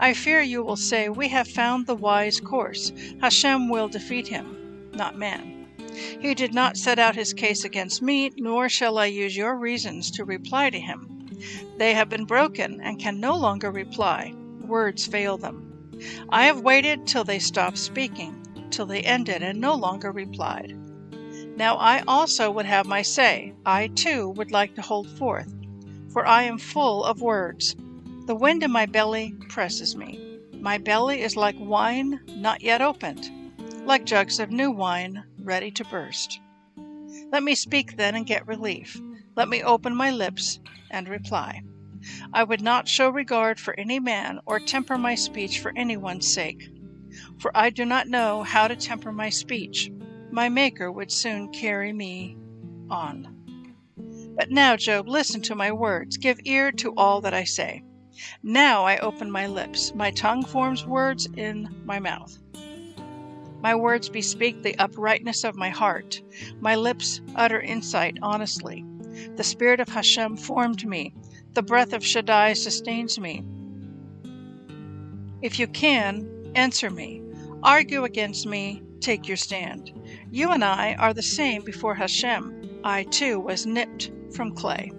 I 0.00 0.14
fear 0.14 0.40
you 0.40 0.62
will 0.62 0.76
say, 0.76 1.08
We 1.08 1.28
have 1.28 1.48
found 1.48 1.86
the 1.86 1.94
wise 1.94 2.40
course. 2.40 2.92
Hashem 3.20 3.68
will 3.68 3.88
defeat 3.88 4.28
him, 4.28 4.90
not 4.92 5.16
man. 5.16 5.66
He 6.20 6.34
did 6.34 6.54
not 6.54 6.76
set 6.76 6.98
out 6.98 7.14
his 7.16 7.32
case 7.32 7.64
against 7.64 8.02
me, 8.02 8.30
nor 8.36 8.68
shall 8.68 8.98
I 8.98 9.06
use 9.06 9.36
your 9.36 9.56
reasons 9.56 10.10
to 10.12 10.24
reply 10.24 10.70
to 10.70 10.78
him. 10.78 11.28
They 11.76 11.94
have 11.94 12.08
been 12.08 12.24
broken 12.24 12.80
and 12.80 12.98
can 12.98 13.20
no 13.20 13.36
longer 13.36 13.70
reply. 13.70 14.34
Words 14.60 15.06
fail 15.06 15.38
them. 15.38 16.00
I 16.28 16.44
have 16.44 16.60
waited 16.60 17.06
till 17.06 17.24
they 17.24 17.38
stopped 17.38 17.78
speaking, 17.78 18.66
till 18.70 18.86
they 18.86 19.00
ended 19.02 19.42
and 19.42 19.60
no 19.60 19.74
longer 19.74 20.12
replied. 20.12 20.76
Now 21.56 21.76
I 21.76 22.02
also 22.06 22.50
would 22.50 22.66
have 22.66 22.86
my 22.86 23.02
say. 23.02 23.54
I 23.66 23.88
too 23.88 24.28
would 24.30 24.52
like 24.52 24.74
to 24.76 24.82
hold 24.82 25.08
forth, 25.10 25.52
for 26.12 26.26
I 26.26 26.44
am 26.44 26.58
full 26.58 27.02
of 27.04 27.20
words. 27.20 27.74
The 28.28 28.34
wind 28.34 28.62
in 28.62 28.70
my 28.70 28.84
belly 28.84 29.34
presses 29.48 29.96
me. 29.96 30.38
My 30.52 30.76
belly 30.76 31.22
is 31.22 31.34
like 31.34 31.56
wine 31.58 32.20
not 32.28 32.60
yet 32.60 32.82
opened, 32.82 33.30
like 33.86 34.04
jugs 34.04 34.38
of 34.38 34.50
new 34.50 34.70
wine 34.70 35.24
ready 35.38 35.70
to 35.70 35.84
burst. 35.86 36.38
Let 37.32 37.42
me 37.42 37.54
speak 37.54 37.96
then 37.96 38.14
and 38.14 38.26
get 38.26 38.46
relief. 38.46 39.00
Let 39.34 39.48
me 39.48 39.62
open 39.62 39.96
my 39.96 40.10
lips 40.10 40.60
and 40.90 41.08
reply. 41.08 41.62
I 42.34 42.44
would 42.44 42.60
not 42.60 42.86
show 42.86 43.08
regard 43.08 43.58
for 43.58 43.72
any 43.80 43.98
man 43.98 44.40
or 44.44 44.60
temper 44.60 44.98
my 44.98 45.14
speech 45.14 45.60
for 45.60 45.72
anyone's 45.74 46.30
sake. 46.30 46.68
For 47.38 47.50
I 47.56 47.70
do 47.70 47.86
not 47.86 48.08
know 48.08 48.42
how 48.42 48.68
to 48.68 48.76
temper 48.76 49.10
my 49.10 49.30
speech. 49.30 49.90
My 50.30 50.50
Maker 50.50 50.92
would 50.92 51.10
soon 51.10 51.50
carry 51.50 51.94
me 51.94 52.36
on. 52.90 53.74
But 54.36 54.50
now, 54.50 54.76
Job, 54.76 55.08
listen 55.08 55.40
to 55.40 55.54
my 55.54 55.72
words. 55.72 56.18
Give 56.18 56.38
ear 56.44 56.72
to 56.72 56.92
all 56.94 57.22
that 57.22 57.32
I 57.32 57.44
say. 57.44 57.84
Now 58.42 58.84
I 58.84 58.98
open 58.98 59.30
my 59.30 59.46
lips. 59.46 59.92
My 59.94 60.10
tongue 60.10 60.44
forms 60.44 60.86
words 60.86 61.28
in 61.36 61.68
my 61.84 61.98
mouth. 61.98 62.38
My 63.60 63.74
words 63.74 64.08
bespeak 64.08 64.62
the 64.62 64.78
uprightness 64.78 65.44
of 65.44 65.56
my 65.56 65.68
heart. 65.68 66.22
My 66.60 66.76
lips 66.76 67.20
utter 67.34 67.60
insight 67.60 68.18
honestly. 68.22 68.84
The 69.36 69.44
Spirit 69.44 69.80
of 69.80 69.88
Hashem 69.88 70.36
formed 70.36 70.86
me. 70.86 71.12
The 71.54 71.62
breath 71.62 71.92
of 71.92 72.04
Shaddai 72.04 72.52
sustains 72.52 73.18
me. 73.18 73.44
If 75.42 75.58
you 75.58 75.66
can, 75.66 76.52
answer 76.54 76.90
me. 76.90 77.22
Argue 77.62 78.04
against 78.04 78.46
me, 78.46 78.82
take 79.00 79.26
your 79.26 79.36
stand. 79.36 79.92
You 80.30 80.50
and 80.50 80.64
I 80.64 80.94
are 80.94 81.14
the 81.14 81.22
same 81.22 81.62
before 81.62 81.94
Hashem. 81.94 82.80
I 82.84 83.04
too 83.04 83.40
was 83.40 83.66
nipped 83.66 84.10
from 84.32 84.54
clay. 84.54 84.92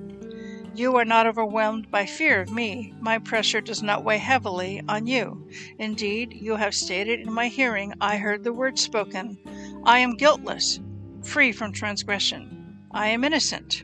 You 0.76 0.96
are 0.98 1.06
not 1.06 1.28
overwhelmed 1.28 1.90
by 1.92 2.06
fear 2.06 2.40
of 2.40 2.52
me. 2.52 2.94
My 3.02 3.18
pressure 3.18 3.60
does 3.60 3.82
not 3.82 4.04
weigh 4.04 4.20
heavily 4.20 4.82
on 4.88 5.08
you. 5.08 5.50
Indeed, 5.78 6.32
you 6.32 6.56
have 6.56 6.76
stated 6.76 7.20
in 7.20 7.34
my 7.34 7.48
hearing, 7.48 7.94
I 8.00 8.18
heard 8.18 8.44
the 8.44 8.54
word 8.54 8.80
spoken, 8.80 9.38
I 9.84 10.00
am 10.00 10.16
guiltless, 10.16 10.80
free 11.24 11.52
from 11.52 11.74
transgression. 11.74 12.86
I 12.92 13.08
am 13.08 13.24
innocent, 13.24 13.84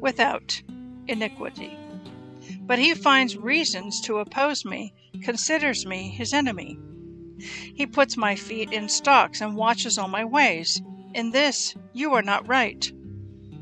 without 0.00 0.62
iniquity. 1.08 1.76
But 2.60 2.78
he 2.78 2.94
finds 2.94 3.36
reasons 3.36 4.00
to 4.02 4.18
oppose 4.18 4.64
me, 4.64 4.94
considers 5.20 5.84
me 5.84 6.08
his 6.10 6.32
enemy. 6.32 6.78
He 7.38 7.86
puts 7.86 8.16
my 8.16 8.36
feet 8.36 8.72
in 8.72 8.88
stocks 8.88 9.40
and 9.40 9.56
watches 9.56 9.98
all 9.98 10.08
my 10.08 10.24
ways. 10.24 10.80
In 11.12 11.32
this 11.32 11.74
you 11.92 12.14
are 12.14 12.22
not 12.22 12.48
right. 12.48 12.90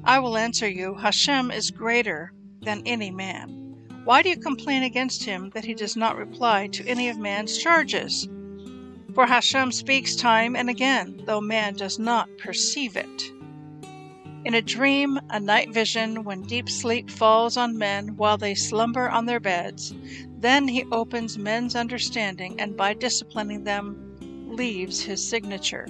I 0.05 0.19
will 0.19 0.37
answer 0.37 0.69
you 0.69 0.95
Hashem 0.95 1.51
is 1.51 1.71
greater 1.71 2.33
than 2.63 2.83
any 2.87 3.11
man. 3.11 3.77
Why 4.05 4.23
do 4.23 4.31
you 4.31 4.37
complain 4.37 4.83
against 4.83 5.25
him 5.25 5.51
that 5.51 5.65
he 5.65 5.75
does 5.75 5.97
not 5.97 6.17
reply 6.17 6.67
to 6.69 6.87
any 6.87 7.09
of 7.09 7.19
man's 7.19 7.59
charges? 7.59 8.29
For 9.15 9.27
Hashem 9.27 9.73
speaks 9.73 10.17
time 10.17 10.57
and 10.57 10.71
again, 10.71 11.23
though 11.27 11.41
man 11.41 11.75
does 11.75 11.99
not 11.99 12.29
perceive 12.39 12.97
it. 12.97 13.33
In 14.45 14.55
a 14.55 14.63
dream, 14.63 15.21
a 15.31 15.39
night 15.39 15.71
vision, 15.71 16.25
when 16.25 16.43
deep 16.43 16.69
sleep 16.69 17.11
falls 17.11 17.57
on 17.57 17.79
men 17.79 18.17
while 18.17 18.37
they 18.37 18.57
slumber 18.57 19.09
on 19.09 19.27
their 19.27 19.39
beds, 19.39 19.95
then 20.39 20.67
he 20.67 20.85
opens 20.91 21.39
men's 21.39 21.77
understanding 21.77 22.61
and 22.61 22.77
by 22.77 22.95
disciplining 22.95 23.63
them 23.63 24.17
leaves 24.51 25.01
his 25.01 25.27
signature. 25.27 25.87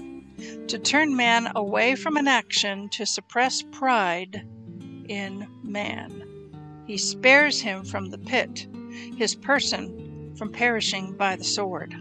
To 0.67 0.79
turn 0.79 1.17
man 1.17 1.51
away 1.55 1.95
from 1.95 2.19
an 2.19 2.29
action 2.29 2.91
to 2.91 3.07
suppress 3.07 3.63
pride 3.63 4.47
in 5.09 5.49
man. 5.63 6.32
He 6.93 6.99
spares 6.99 7.63
him 7.63 7.87
from 7.87 8.11
the 8.11 8.19
pit, 8.19 8.67
his 9.17 9.35
person 9.35 10.35
from 10.37 10.53
perishing 10.53 11.15
by 11.17 11.37
the 11.37 11.43
sword. 11.43 11.95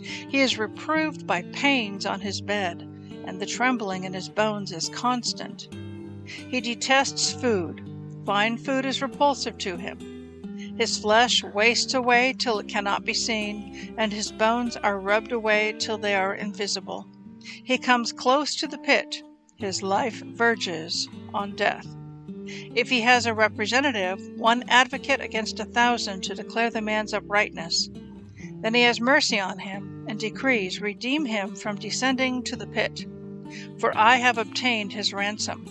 He 0.00 0.38
is 0.38 0.56
reproved 0.56 1.26
by 1.26 1.42
pains 1.42 2.06
on 2.06 2.20
his 2.20 2.40
bed, 2.40 2.82
and 3.24 3.40
the 3.40 3.46
trembling 3.46 4.04
in 4.04 4.12
his 4.12 4.28
bones 4.28 4.70
is 4.70 4.90
constant. 4.90 5.66
He 6.24 6.60
detests 6.60 7.32
food. 7.32 7.82
Fine 8.24 8.58
food 8.58 8.86
is 8.86 9.02
repulsive 9.02 9.58
to 9.58 9.76
him. 9.76 10.76
His 10.78 10.96
flesh 10.96 11.42
wastes 11.42 11.94
away 11.94 12.32
till 12.32 12.60
it 12.60 12.68
cannot 12.68 13.04
be 13.04 13.14
seen, 13.14 13.92
and 13.98 14.12
his 14.12 14.30
bones 14.30 14.76
are 14.76 15.00
rubbed 15.00 15.32
away 15.32 15.74
till 15.80 15.98
they 15.98 16.14
are 16.14 16.36
invisible. 16.36 17.08
He 17.42 17.76
comes 17.76 18.12
close 18.12 18.54
to 18.54 18.68
the 18.68 18.78
pit. 18.78 19.20
His 19.56 19.82
life 19.82 20.22
verges 20.22 21.08
on 21.34 21.56
death. 21.56 21.88
If 22.74 22.88
he 22.88 23.02
has 23.02 23.26
a 23.26 23.34
representative, 23.34 24.20
one 24.36 24.64
advocate 24.68 25.20
against 25.20 25.60
a 25.60 25.64
thousand 25.64 26.22
to 26.22 26.34
declare 26.34 26.70
the 26.70 26.80
man's 26.80 27.12
uprightness, 27.12 27.90
then 28.60 28.74
he 28.74 28.82
has 28.82 29.00
mercy 29.00 29.38
on 29.38 29.58
him 29.58 30.06
and 30.08 30.18
decrees, 30.18 30.80
Redeem 30.80 31.26
him 31.26 31.54
from 31.54 31.76
descending 31.76 32.42
to 32.44 32.56
the 32.56 32.66
pit. 32.66 33.06
For 33.78 33.96
I 33.96 34.16
have 34.16 34.38
obtained 34.38 34.92
his 34.92 35.12
ransom. 35.12 35.66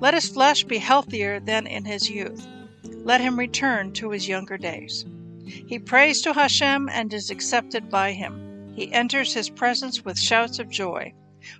Let 0.00 0.14
his 0.14 0.28
flesh 0.28 0.64
be 0.64 0.78
healthier 0.78 1.40
than 1.40 1.66
in 1.66 1.84
his 1.84 2.10
youth. 2.10 2.46
Let 2.84 3.20
him 3.20 3.38
return 3.38 3.92
to 3.94 4.10
his 4.10 4.28
younger 4.28 4.58
days. 4.58 5.04
He 5.44 5.78
prays 5.78 6.20
to 6.22 6.32
Hashem 6.32 6.88
and 6.88 7.12
is 7.12 7.30
accepted 7.30 7.88
by 7.88 8.12
him. 8.12 8.72
He 8.74 8.92
enters 8.92 9.34
his 9.34 9.50
presence 9.50 10.04
with 10.04 10.18
shouts 10.18 10.58
of 10.58 10.68
joy, 10.68 11.14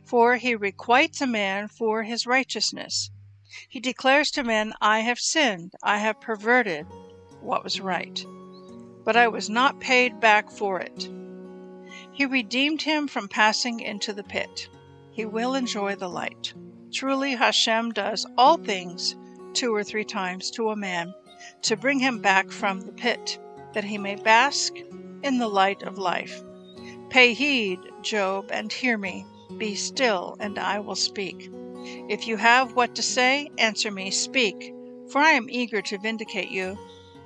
for 0.04 0.36
he 0.36 0.54
requites 0.54 1.20
a 1.20 1.26
man 1.26 1.68
for 1.68 2.02
his 2.02 2.26
righteousness. 2.26 3.10
He 3.68 3.80
declares 3.80 4.30
to 4.32 4.44
men, 4.44 4.74
I 4.80 5.00
have 5.00 5.18
sinned, 5.18 5.72
I 5.82 5.98
have 5.98 6.20
perverted 6.20 6.86
what 7.40 7.64
was 7.64 7.80
right, 7.80 8.24
but 9.04 9.16
I 9.16 9.28
was 9.28 9.48
not 9.48 9.80
paid 9.80 10.20
back 10.20 10.50
for 10.50 10.80
it. 10.80 11.08
He 12.12 12.26
redeemed 12.26 12.82
him 12.82 13.08
from 13.08 13.28
passing 13.28 13.80
into 13.80 14.12
the 14.12 14.24
pit. 14.24 14.68
He 15.12 15.24
will 15.24 15.54
enjoy 15.54 15.94
the 15.94 16.08
light. 16.08 16.52
Truly, 16.92 17.34
Hashem 17.34 17.92
does 17.92 18.26
all 18.36 18.56
things 18.56 19.16
two 19.54 19.74
or 19.74 19.82
three 19.82 20.04
times 20.04 20.50
to 20.52 20.70
a 20.70 20.76
man 20.76 21.14
to 21.62 21.76
bring 21.76 22.00
him 22.00 22.20
back 22.20 22.50
from 22.50 22.82
the 22.82 22.92
pit, 22.92 23.38
that 23.72 23.84
he 23.84 23.98
may 23.98 24.16
bask 24.16 24.74
in 25.22 25.38
the 25.38 25.48
light 25.48 25.82
of 25.82 25.98
life. 25.98 26.42
Pay 27.10 27.34
heed, 27.34 27.78
Job, 28.02 28.50
and 28.50 28.72
hear 28.72 28.98
me. 28.98 29.24
Be 29.56 29.74
still, 29.74 30.36
and 30.38 30.58
I 30.58 30.80
will 30.80 30.94
speak. 30.94 31.50
If 32.08 32.26
you 32.26 32.36
have 32.36 32.74
what 32.74 32.94
to 32.96 33.02
say, 33.02 33.50
answer 33.58 33.90
me, 33.90 34.10
speak, 34.10 34.74
for 35.10 35.20
I 35.20 35.30
am 35.30 35.48
eager 35.48 35.82
to 35.82 35.98
vindicate 35.98 36.50
you. 36.50 36.78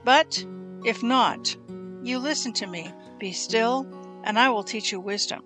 But 0.05 0.45
if 0.85 1.03
not, 1.03 1.57
you 2.03 2.19
listen 2.19 2.53
to 2.55 2.67
me. 2.67 2.91
Be 3.19 3.33
still, 3.33 3.87
and 4.25 4.39
I 4.39 4.51
will 4.51 4.65
teach 4.65 4.93
you 4.93 5.01
wisdom. 5.01 5.43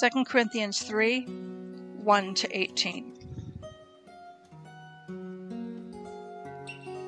2 0.00 0.24
Corinthians 0.24 0.82
3 0.82 1.22
1 1.22 2.34
to 2.34 2.58
18. 2.58 3.25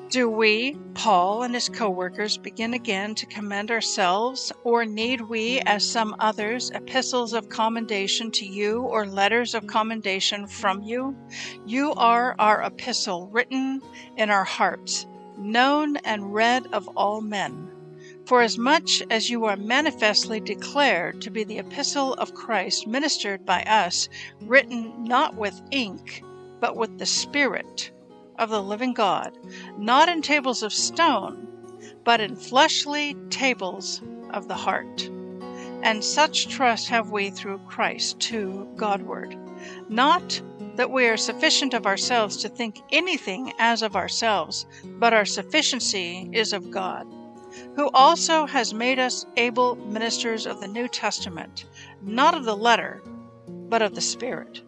Do 0.09 0.27
we, 0.27 0.75
Paul 0.95 1.43
and 1.43 1.53
his 1.53 1.69
co 1.69 1.87
workers, 1.87 2.35
begin 2.35 2.73
again 2.73 3.13
to 3.13 3.27
commend 3.27 3.69
ourselves, 3.69 4.51
or 4.63 4.83
need 4.83 5.21
we, 5.21 5.59
as 5.67 5.87
some 5.87 6.15
others, 6.17 6.71
epistles 6.71 7.31
of 7.33 7.49
commendation 7.49 8.31
to 8.31 8.45
you 8.47 8.81
or 8.81 9.05
letters 9.05 9.53
of 9.53 9.67
commendation 9.67 10.47
from 10.47 10.81
you? 10.81 11.15
You 11.63 11.93
are 11.93 12.35
our 12.39 12.63
epistle, 12.63 13.27
written 13.27 13.83
in 14.17 14.31
our 14.31 14.45
hearts, 14.45 15.05
known 15.37 15.97
and 15.97 16.33
read 16.33 16.65
of 16.73 16.87
all 16.97 17.21
men. 17.21 17.69
For 18.25 18.41
as 18.41 18.57
much 18.57 19.03
as 19.11 19.29
you 19.29 19.45
are 19.45 19.57
manifestly 19.57 20.39
declared 20.39 21.21
to 21.21 21.29
be 21.29 21.43
the 21.43 21.59
epistle 21.59 22.15
of 22.15 22.33
Christ 22.33 22.87
ministered 22.87 23.45
by 23.45 23.61
us, 23.61 24.09
written 24.41 25.03
not 25.03 25.35
with 25.35 25.61
ink, 25.69 26.23
but 26.59 26.75
with 26.75 26.97
the 26.97 27.05
Spirit 27.05 27.91
of 28.39 28.49
the 28.49 28.63
living 28.63 28.93
God, 28.93 29.37
not 29.77 30.09
in 30.09 30.21
tables 30.21 30.63
of 30.63 30.73
stone, 30.73 31.47
but 32.05 32.21
in 32.21 32.35
fleshly 32.35 33.15
tables 33.29 34.01
of 34.31 34.47
the 34.47 34.55
heart. 34.55 35.09
And 35.83 36.03
such 36.03 36.47
trust 36.47 36.87
have 36.87 37.11
we 37.11 37.29
through 37.29 37.59
Christ 37.67 38.19
to 38.21 38.67
Godward. 38.75 39.37
Not 39.89 40.41
that 40.75 40.89
we 40.89 41.07
are 41.07 41.17
sufficient 41.17 41.73
of 41.73 41.85
ourselves 41.85 42.37
to 42.37 42.49
think 42.49 42.81
anything 42.91 43.51
as 43.59 43.81
of 43.81 43.95
ourselves, 43.95 44.65
but 44.85 45.13
our 45.13 45.25
sufficiency 45.25 46.29
is 46.31 46.53
of 46.53 46.71
God, 46.71 47.05
who 47.75 47.89
also 47.93 48.45
has 48.45 48.73
made 48.73 48.99
us 48.99 49.25
able 49.35 49.75
ministers 49.75 50.45
of 50.45 50.61
the 50.61 50.67
New 50.67 50.87
Testament, 50.87 51.65
not 52.01 52.33
of 52.33 52.45
the 52.45 52.55
letter, 52.55 53.03
but 53.47 53.81
of 53.81 53.95
the 53.95 54.01
Spirit. 54.01 54.61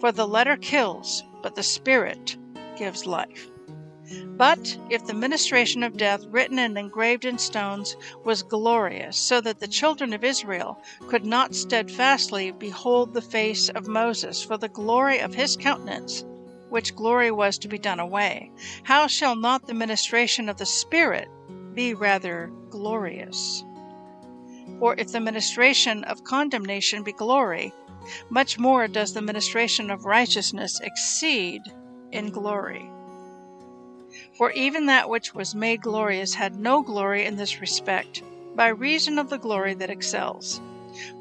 For 0.00 0.12
the 0.12 0.28
letter 0.28 0.58
kills, 0.58 1.24
but 1.42 1.54
the 1.54 1.62
Spirit 1.62 2.36
gives 2.76 3.06
life. 3.06 3.48
But 4.36 4.78
if 4.90 5.06
the 5.06 5.14
ministration 5.14 5.82
of 5.82 5.96
death, 5.96 6.26
written 6.26 6.58
and 6.58 6.76
engraved 6.76 7.24
in 7.24 7.38
stones, 7.38 7.96
was 8.22 8.42
glorious, 8.42 9.16
so 9.16 9.40
that 9.40 9.60
the 9.60 9.66
children 9.66 10.12
of 10.12 10.22
Israel 10.22 10.82
could 11.08 11.24
not 11.24 11.54
steadfastly 11.54 12.50
behold 12.50 13.14
the 13.14 13.22
face 13.22 13.70
of 13.70 13.88
Moses 13.88 14.42
for 14.42 14.58
the 14.58 14.68
glory 14.68 15.20
of 15.20 15.34
his 15.34 15.56
countenance, 15.56 16.24
which 16.68 16.94
glory 16.94 17.30
was 17.30 17.56
to 17.58 17.68
be 17.68 17.78
done 17.78 18.00
away, 18.00 18.50
how 18.82 19.06
shall 19.06 19.36
not 19.36 19.66
the 19.66 19.74
ministration 19.74 20.48
of 20.48 20.58
the 20.58 20.66
Spirit 20.66 21.28
be 21.72 21.94
rather 21.94 22.52
glorious? 22.68 23.64
For 24.78 24.94
if 24.98 25.12
the 25.12 25.20
ministration 25.20 26.04
of 26.04 26.24
condemnation 26.24 27.02
be 27.02 27.12
glory, 27.12 27.72
much 28.28 28.58
more 28.58 28.86
does 28.86 29.14
the 29.14 29.22
ministration 29.22 29.90
of 29.90 30.04
righteousness 30.04 30.80
exceed 30.80 31.62
in 32.14 32.30
glory. 32.30 32.88
For 34.38 34.52
even 34.52 34.86
that 34.86 35.08
which 35.08 35.34
was 35.34 35.54
made 35.54 35.82
glorious 35.82 36.34
had 36.34 36.54
no 36.54 36.82
glory 36.82 37.24
in 37.24 37.36
this 37.36 37.60
respect, 37.60 38.22
by 38.54 38.68
reason 38.68 39.18
of 39.18 39.28
the 39.28 39.38
glory 39.38 39.74
that 39.74 39.90
excels. 39.90 40.60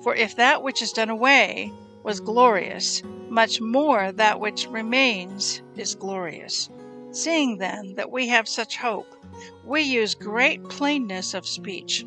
For 0.03 0.15
if 0.15 0.35
that 0.35 0.61
which 0.61 0.81
is 0.81 0.93
done 0.93 1.09
away 1.09 1.73
was 2.03 2.19
glorious, 2.19 3.01
much 3.29 3.59
more 3.59 4.11
that 4.11 4.39
which 4.39 4.67
remains 4.67 5.63
is 5.75 5.95
glorious. 5.95 6.69
Seeing 7.11 7.57
then 7.57 7.95
that 7.95 8.11
we 8.11 8.27
have 8.27 8.47
such 8.47 8.77
hope, 8.77 9.15
we 9.65 9.81
use 9.81 10.13
great 10.13 10.63
plainness 10.69 11.33
of 11.33 11.47
speech, 11.47 12.05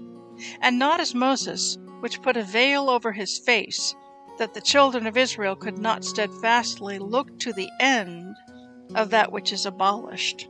and 0.61 0.79
not 0.79 1.01
as 1.01 1.15
Moses, 1.15 1.79
which 2.01 2.23
put 2.23 2.37
a 2.37 2.43
veil 2.43 2.89
over 2.89 3.11
his 3.11 3.39
face, 3.39 3.97
that 4.39 4.55
the 4.55 4.61
children 4.61 5.07
of 5.07 5.17
Israel 5.17 5.57
could 5.57 5.79
not 5.79 6.05
steadfastly 6.05 6.99
look 6.99 7.37
to 7.41 7.53
the 7.53 7.69
end 7.81 8.37
of 8.95 9.11
that 9.11 9.33
which 9.33 9.53
is 9.53 9.67
abolished. 9.67 10.49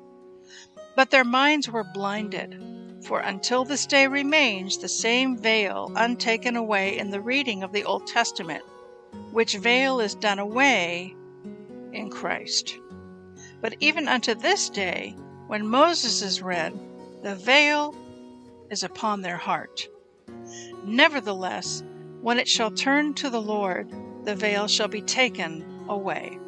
But 0.95 1.11
their 1.11 1.25
minds 1.25 1.69
were 1.69 1.85
blinded, 1.85 2.63
for 3.03 3.21
until 3.21 3.65
this 3.65 3.87
day 3.87 4.07
remains 4.07 4.79
the 4.79 4.89
same 4.89 5.37
veil 5.37 5.93
untaken 5.95 6.57
away 6.57 6.99
in 6.99 7.11
the 7.11 7.21
reading 7.21 7.63
of 7.63 7.73
the 7.73 7.85
Old 7.85 8.07
Testament, 8.07 8.65
which 9.33 9.57
veil 9.57 10.01
is 10.01 10.15
done 10.15 10.39
away 10.39 11.15
in 11.93 12.11
Christ. 12.11 12.79
But 13.61 13.77
even 13.81 14.09
unto 14.09 14.35
this 14.35 14.69
day, 14.69 15.17
when 15.47 15.67
Moses 15.67 16.23
is 16.23 16.43
read, 16.43 16.79
the 17.23 17.35
veil 17.35 17.95
is 18.71 18.83
upon 18.83 19.23
their 19.23 19.37
heart. 19.37 19.89
Nevertheless, 20.85 21.83
when 22.21 22.39
it 22.39 22.49
shall 22.49 22.71
turn 22.71 23.15
to 23.15 23.31
the 23.31 23.41
Lord, 23.41 23.89
the 24.25 24.35
veil 24.35 24.67
shall 24.67 24.89
be 24.89 25.03
taken 25.03 25.65
away. 25.89 26.39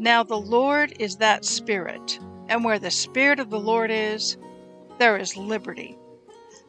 Now 0.00 0.22
the 0.22 0.40
Lord 0.40 0.94
is 0.98 1.16
that 1.16 1.44
Spirit, 1.44 2.18
and 2.48 2.64
where 2.64 2.78
the 2.78 2.90
Spirit 2.90 3.38
of 3.38 3.50
the 3.50 3.60
Lord 3.60 3.90
is, 3.90 4.38
there 4.98 5.18
is 5.18 5.36
liberty. 5.36 5.98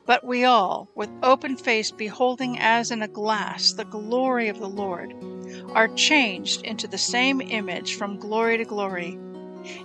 But 0.06 0.26
we 0.26 0.44
all, 0.44 0.90
with 0.96 1.10
open 1.24 1.56
face 1.56 1.92
beholding 1.92 2.60
as 2.60 2.92
in 2.92 3.02
a 3.02 3.08
glass 3.08 3.72
the 3.72 3.86
glory 3.86 4.50
of 4.50 4.60
the 4.60 4.68
Lord, 4.68 5.16
are 5.70 5.88
changed 5.96 6.64
into 6.64 6.90
the 6.90 6.98
same 6.98 7.40
image 7.40 7.96
from 7.96 8.20
glory 8.20 8.58
to 8.58 8.66
glory, 8.66 9.18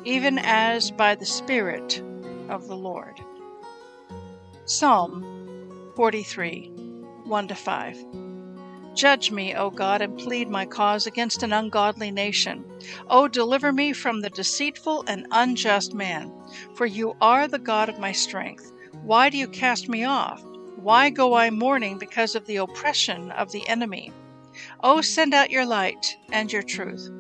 even 0.05 0.41
as 0.41 0.91
by 0.91 1.15
the 1.15 1.25
Spirit 1.25 2.03
of 2.49 2.67
the 2.67 2.77
Lord. 2.77 3.21
Psalm 4.65 5.93
43 5.95 6.73
1 7.23 7.49
5. 7.49 8.26
Judge 8.97 9.31
me, 9.31 9.55
O 9.55 9.69
God, 9.69 10.01
and 10.01 10.19
plead 10.19 10.49
my 10.49 10.65
cause 10.65 11.07
against 11.07 11.43
an 11.43 11.53
ungodly 11.53 12.11
nation. 12.11 12.65
O 13.11 13.29
deliver 13.29 13.71
me 13.71 13.93
from 13.93 14.23
the 14.23 14.31
deceitful 14.31 15.05
and 15.07 15.27
unjust 15.33 15.93
man, 15.93 16.33
for 16.75 16.87
you 16.87 17.15
are 17.21 17.47
the 17.47 17.59
God 17.59 17.91
of 17.91 17.99
my 17.99 18.13
strength. 18.13 18.73
Why 19.03 19.29
do 19.29 19.37
you 19.37 19.49
cast 19.49 19.87
me 19.91 20.05
off? 20.05 20.43
Why 20.77 21.11
go 21.11 21.35
I 21.35 21.51
mourning 21.51 21.99
because 21.99 22.35
of 22.35 22.47
the 22.47 22.57
oppression 22.57 23.31
of 23.33 23.53
the 23.53 23.69
enemy? 23.69 24.13
O 24.83 25.03
send 25.03 25.35
out 25.35 25.51
your 25.51 25.67
light 25.67 26.17
and 26.33 26.51
your 26.51 26.63
truth. 26.63 27.11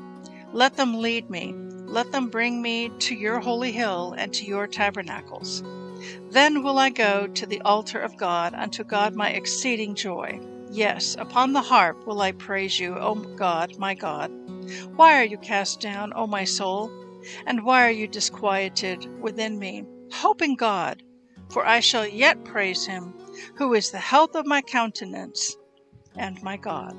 Let 0.54 0.76
them 0.76 1.02
lead 1.02 1.28
me. 1.28 1.52
Let 1.84 2.10
them 2.10 2.30
bring 2.30 2.62
me 2.62 2.88
to 3.00 3.14
your 3.14 3.38
holy 3.38 3.72
hill 3.72 4.14
and 4.16 4.32
to 4.32 4.46
your 4.46 4.66
tabernacles. 4.66 5.62
Then 6.30 6.62
will 6.62 6.78
I 6.78 6.88
go 6.88 7.26
to 7.26 7.44
the 7.44 7.60
altar 7.60 8.00
of 8.00 8.16
God, 8.16 8.54
unto 8.54 8.82
God 8.82 9.14
my 9.14 9.28
exceeding 9.28 9.94
joy. 9.94 10.40
Yes, 10.70 11.16
upon 11.18 11.52
the 11.52 11.62
harp 11.62 12.06
will 12.06 12.20
I 12.20 12.32
praise 12.32 12.78
you, 12.78 12.94
O 12.96 13.14
God, 13.14 13.78
my 13.78 13.94
God. 13.94 14.30
Why 14.96 15.20
are 15.20 15.24
you 15.24 15.38
cast 15.38 15.80
down, 15.80 16.12
O 16.14 16.26
my 16.26 16.44
soul? 16.44 16.90
And 17.46 17.64
why 17.64 17.86
are 17.86 17.90
you 17.90 18.08
disquieted 18.08 19.20
within 19.20 19.58
me? 19.58 19.84
Hope 20.12 20.42
in 20.42 20.56
God, 20.56 21.02
for 21.50 21.66
I 21.66 21.80
shall 21.80 22.06
yet 22.06 22.44
praise 22.44 22.86
him, 22.86 23.14
who 23.56 23.74
is 23.74 23.90
the 23.90 23.98
health 23.98 24.34
of 24.34 24.46
my 24.46 24.62
countenance 24.62 25.56
and 26.16 26.42
my 26.42 26.56
God. 26.56 26.96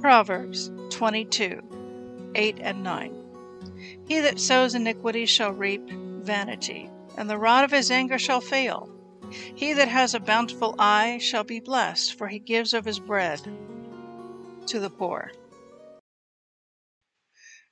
Proverbs 0.00 0.70
22 0.90 1.62
8 2.34 2.58
and 2.60 2.82
9. 2.82 4.02
He 4.06 4.20
that 4.20 4.38
sows 4.38 4.74
iniquity 4.74 5.26
shall 5.26 5.52
reap 5.52 5.88
vanity, 5.90 6.90
and 7.16 7.30
the 7.30 7.38
rod 7.38 7.64
of 7.64 7.70
his 7.70 7.90
anger 7.90 8.18
shall 8.18 8.40
fail. 8.40 8.90
He 9.30 9.72
that 9.72 9.88
has 9.88 10.14
a 10.14 10.20
bountiful 10.20 10.74
eye 10.78 11.18
shall 11.18 11.44
be 11.44 11.60
blessed, 11.60 12.16
for 12.16 12.28
he 12.28 12.38
gives 12.38 12.72
of 12.72 12.84
his 12.84 12.98
bread 12.98 13.40
to 14.66 14.80
the 14.80 14.90
poor. 14.90 15.32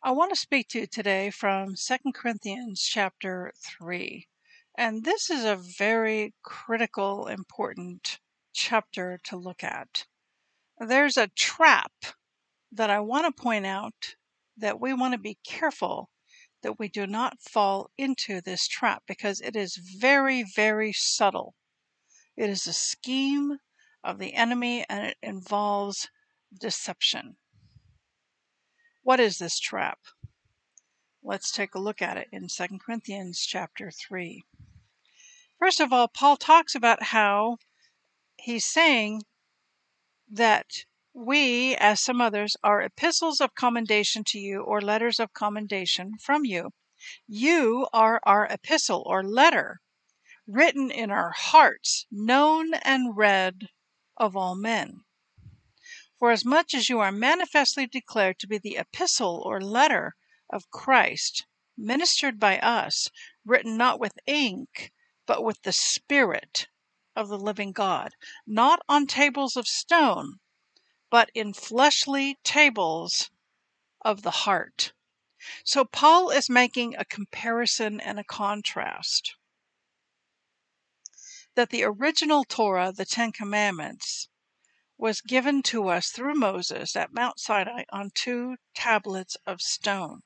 I 0.03 0.11
want 0.11 0.31
to 0.33 0.37
speak 0.37 0.69
to 0.69 0.81
you 0.81 0.87
today 0.87 1.31
from 1.31 1.75
2 1.77 2.13
Corinthians 2.13 2.83
chapter 2.83 3.53
3. 3.63 4.27
And 4.77 5.05
this 5.05 5.31
is 5.31 5.45
a 5.45 5.57
very 5.57 6.35
critical, 6.43 7.27
important 7.27 8.19
chapter 8.53 9.19
to 9.25 9.37
look 9.37 9.65
at. 9.65 10.07
There's 10.79 11.17
a 11.17 11.29
trap 11.29 11.93
that 12.73 12.91
I 12.91 13.01
want 13.01 13.35
to 13.35 13.43
point 13.43 13.67
out 13.67 14.17
that 14.57 14.81
we 14.81 14.93
want 14.93 15.13
to 15.15 15.19
be 15.19 15.39
careful 15.45 16.11
that 16.65 16.79
we 16.79 16.89
do 16.89 17.07
not 17.07 17.41
fall 17.41 17.91
into 17.99 18.41
this 18.41 18.67
trap 18.67 19.03
because 19.07 19.41
it 19.43 19.55
is 19.55 19.77
very, 19.77 20.43
very 20.43 20.93
subtle. 20.93 21.55
It 22.37 22.49
is 22.49 22.67
a 22.67 22.73
scheme 22.73 23.59
of 24.03 24.19
the 24.19 24.33
enemy 24.33 24.85
and 24.89 25.05
it 25.05 25.19
involves 25.23 26.09
deception. 26.59 27.37
What 29.03 29.21
is 29.21 29.39
this 29.39 29.61
trap? 29.61 29.99
Let's 31.23 31.53
take 31.53 31.75
a 31.75 31.81
look 31.81 32.01
at 32.01 32.17
it 32.17 32.29
in 32.33 32.49
2 32.49 32.79
Corinthians 32.85 33.45
chapter 33.47 33.91
3. 33.91 34.43
First 35.59 35.81
of 35.81 35.93
all, 35.93 36.09
Paul 36.09 36.39
talks 36.39 36.75
about 36.75 37.03
how 37.03 37.59
he's 38.37 38.65
saying 38.65 39.23
that 40.31 40.87
we, 41.17 41.77
as 41.77 42.01
some 42.01 42.21
others, 42.21 42.57
are 42.65 42.83
epistles 42.83 43.41
of 43.41 43.55
commendation 43.55 44.25
to 44.25 44.39
you 44.39 44.61
or 44.61 44.81
letters 44.81 45.21
of 45.21 45.33
commendation 45.33 46.19
from 46.19 46.45
you. 46.45 46.73
You 47.29 47.87
are 47.93 48.21
our 48.25 48.47
epistle 48.47 49.05
or 49.07 49.23
letter, 49.23 49.81
written 50.47 50.91
in 50.91 51.13
our 51.13 51.31
hearts, 51.31 52.07
known 52.11 52.75
and 52.75 53.17
read 53.17 53.69
of 54.17 54.37
all 54.37 54.57
men. 54.57 55.05
For 56.19 56.33
as 56.33 56.45
much 56.45 56.75
as 56.75 56.89
you 56.89 56.99
are 56.99 57.13
manifestly 57.13 57.87
declared 57.87 58.41
to 58.41 58.49
be 58.49 58.59
the 58.59 58.77
epistle 58.77 59.41
or 59.47 59.61
letter 59.61 60.17
of 60.53 60.71
Christ, 60.71 61.47
ministered 61.77 62.41
by 62.41 62.59
us, 62.59 63.09
written 63.45 63.77
not 63.77 64.01
with 64.01 64.19
ink, 64.27 64.93
but 65.27 65.45
with 65.45 65.63
the 65.63 65.73
Spirit 65.73 66.67
of 67.15 67.29
the 67.29 67.39
living 67.39 67.71
God, 67.71 68.15
not 68.47 68.83
on 68.89 69.07
tables 69.07 69.57
of 69.57 69.69
stone, 69.69 70.41
but 71.15 71.31
in 71.33 71.53
fleshly 71.55 72.37
tables 72.43 73.31
of 74.01 74.23
the 74.23 74.33
heart. 74.33 74.93
So 75.65 75.85
Paul 75.85 76.31
is 76.31 76.51
making 76.51 76.97
a 76.97 77.05
comparison 77.05 78.01
and 78.01 78.19
a 78.19 78.25
contrast. 78.25 79.37
That 81.55 81.71
the 81.71 81.85
original 81.85 82.43
Torah, 82.43 82.91
the 82.91 83.05
Ten 83.05 83.31
Commandments, 83.31 84.29
was 84.99 85.21
given 85.21 85.63
to 85.71 85.87
us 85.87 86.09
through 86.09 86.35
Moses 86.35 86.97
at 86.97 87.15
Mount 87.15 87.39
Sinai 87.39 87.85
on 87.93 88.11
two 88.13 88.57
tablets 88.75 89.37
of 89.47 89.61
stone. 89.61 90.23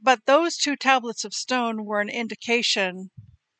But 0.00 0.26
those 0.26 0.56
two 0.56 0.74
tablets 0.74 1.24
of 1.24 1.34
stone 1.34 1.84
were 1.84 2.00
an 2.00 2.10
indication 2.10 3.12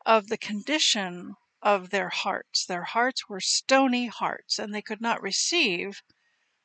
of 0.05 0.27
the 0.27 0.37
condition 0.37 1.37
of 1.65 1.89
their 1.89 2.11
hearts. 2.11 2.67
Their 2.67 2.85
hearts 2.85 3.27
were 3.29 3.41
stony 3.41 4.07
hearts, 4.07 4.59
and 4.59 4.75
they 4.75 4.83
could 4.83 5.01
not 5.01 5.23
receive 5.23 6.03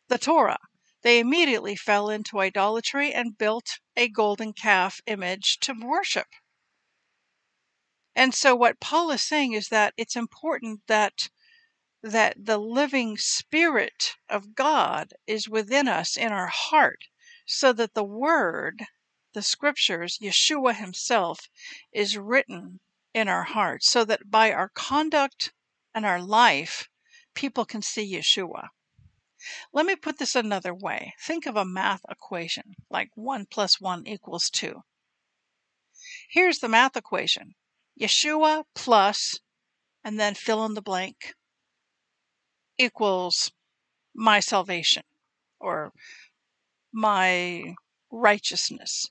the 0.09 0.17
Torah. 0.17 0.59
They 1.01 1.19
immediately 1.19 1.77
fell 1.77 2.09
into 2.09 2.41
idolatry 2.41 3.13
and 3.13 3.37
built 3.37 3.79
a 3.95 4.09
golden 4.09 4.51
calf 4.51 4.99
image 5.07 5.57
to 5.59 5.73
worship. 5.73 6.27
And 8.13 8.35
so 8.35 8.53
what 8.53 8.81
Paul 8.81 9.11
is 9.11 9.21
saying 9.21 9.53
is 9.53 9.69
that 9.69 9.93
it's 9.95 10.17
important 10.17 10.81
that 10.87 11.29
that 12.01 12.45
the 12.45 12.57
living 12.57 13.17
spirit 13.17 14.15
of 14.27 14.55
God 14.55 15.13
is 15.25 15.47
within 15.47 15.87
us 15.87 16.17
in 16.17 16.31
our 16.33 16.47
heart 16.47 17.05
so 17.45 17.71
that 17.73 17.93
the 17.93 18.03
word 18.03 18.85
the 19.33 19.41
scriptures, 19.41 20.17
Yeshua 20.21 20.75
himself, 20.75 21.49
is 21.93 22.17
written 22.17 22.79
in 23.19 23.27
our 23.27 23.43
hearts 23.43 23.89
so 23.89 24.03
that 24.05 24.31
by 24.31 24.51
our 24.51 24.69
conduct 24.69 25.53
and 25.93 26.05
our 26.05 26.21
life, 26.21 26.87
people 27.35 27.65
can 27.65 27.81
see 27.81 28.15
Yeshua. 28.15 28.69
Let 29.71 29.85
me 29.85 29.95
put 29.95 30.17
this 30.17 30.35
another 30.35 30.73
way. 30.73 31.13
Think 31.21 31.45
of 31.45 31.55
a 31.55 31.65
math 31.65 32.01
equation 32.09 32.75
like 32.89 33.09
1 33.15 33.45
plus 33.51 33.79
1 33.79 34.07
equals 34.07 34.49
2. 34.49 34.81
Here's 36.29 36.59
the 36.59 36.67
math 36.67 36.95
equation 36.97 37.53
Yeshua 37.99 38.63
plus, 38.73 39.39
and 40.03 40.19
then 40.19 40.33
fill 40.33 40.65
in 40.65 40.73
the 40.73 40.81
blank, 40.81 41.35
equals 42.77 43.51
my 44.15 44.39
salvation 44.39 45.03
or 45.59 45.91
my 46.91 47.75
righteousness 48.09 49.09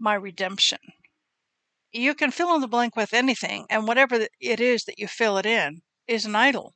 my 0.00 0.14
redemption. 0.14 0.78
You 1.92 2.14
can 2.14 2.30
fill 2.30 2.54
in 2.54 2.60
the 2.60 2.68
blank 2.68 2.94
with 2.94 3.12
anything, 3.12 3.66
and 3.68 3.86
whatever 3.86 4.26
it 4.40 4.60
is 4.60 4.84
that 4.84 4.98
you 4.98 5.08
fill 5.08 5.38
it 5.38 5.46
in 5.46 5.82
is 6.06 6.24
an 6.24 6.36
idol. 6.36 6.74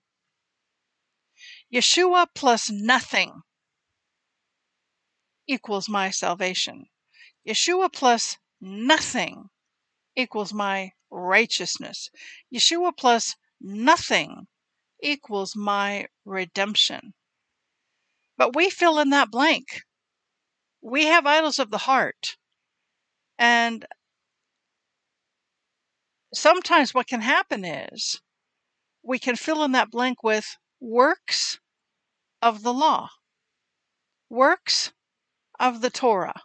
Yeshua 1.72 2.26
plus 2.34 2.70
nothing 2.70 3.42
equals 5.46 5.88
my 5.88 6.10
salvation. 6.10 6.86
Yeshua 7.46 7.92
plus 7.92 8.38
nothing 8.60 9.50
equals 10.16 10.52
my 10.52 10.92
righteousness. 11.10 12.10
Yeshua 12.52 12.96
plus 12.96 13.36
nothing 13.60 14.46
equals 15.02 15.54
my 15.54 16.06
redemption. 16.24 17.14
But 18.36 18.56
we 18.56 18.70
fill 18.70 18.98
in 18.98 19.10
that 19.10 19.30
blank. 19.30 19.82
We 20.80 21.06
have 21.06 21.26
idols 21.26 21.58
of 21.58 21.70
the 21.70 21.78
heart. 21.78 22.36
And 23.38 23.86
sometimes 26.36 26.94
what 26.94 27.06
can 27.06 27.20
happen 27.20 27.64
is 27.64 28.20
we 29.02 29.18
can 29.18 29.36
fill 29.36 29.62
in 29.64 29.72
that 29.72 29.90
blank 29.90 30.22
with 30.22 30.56
works 30.80 31.60
of 32.40 32.62
the 32.62 32.72
law, 32.72 33.08
works 34.28 34.92
of 35.60 35.80
the 35.80 35.90
Torah. 35.90 36.42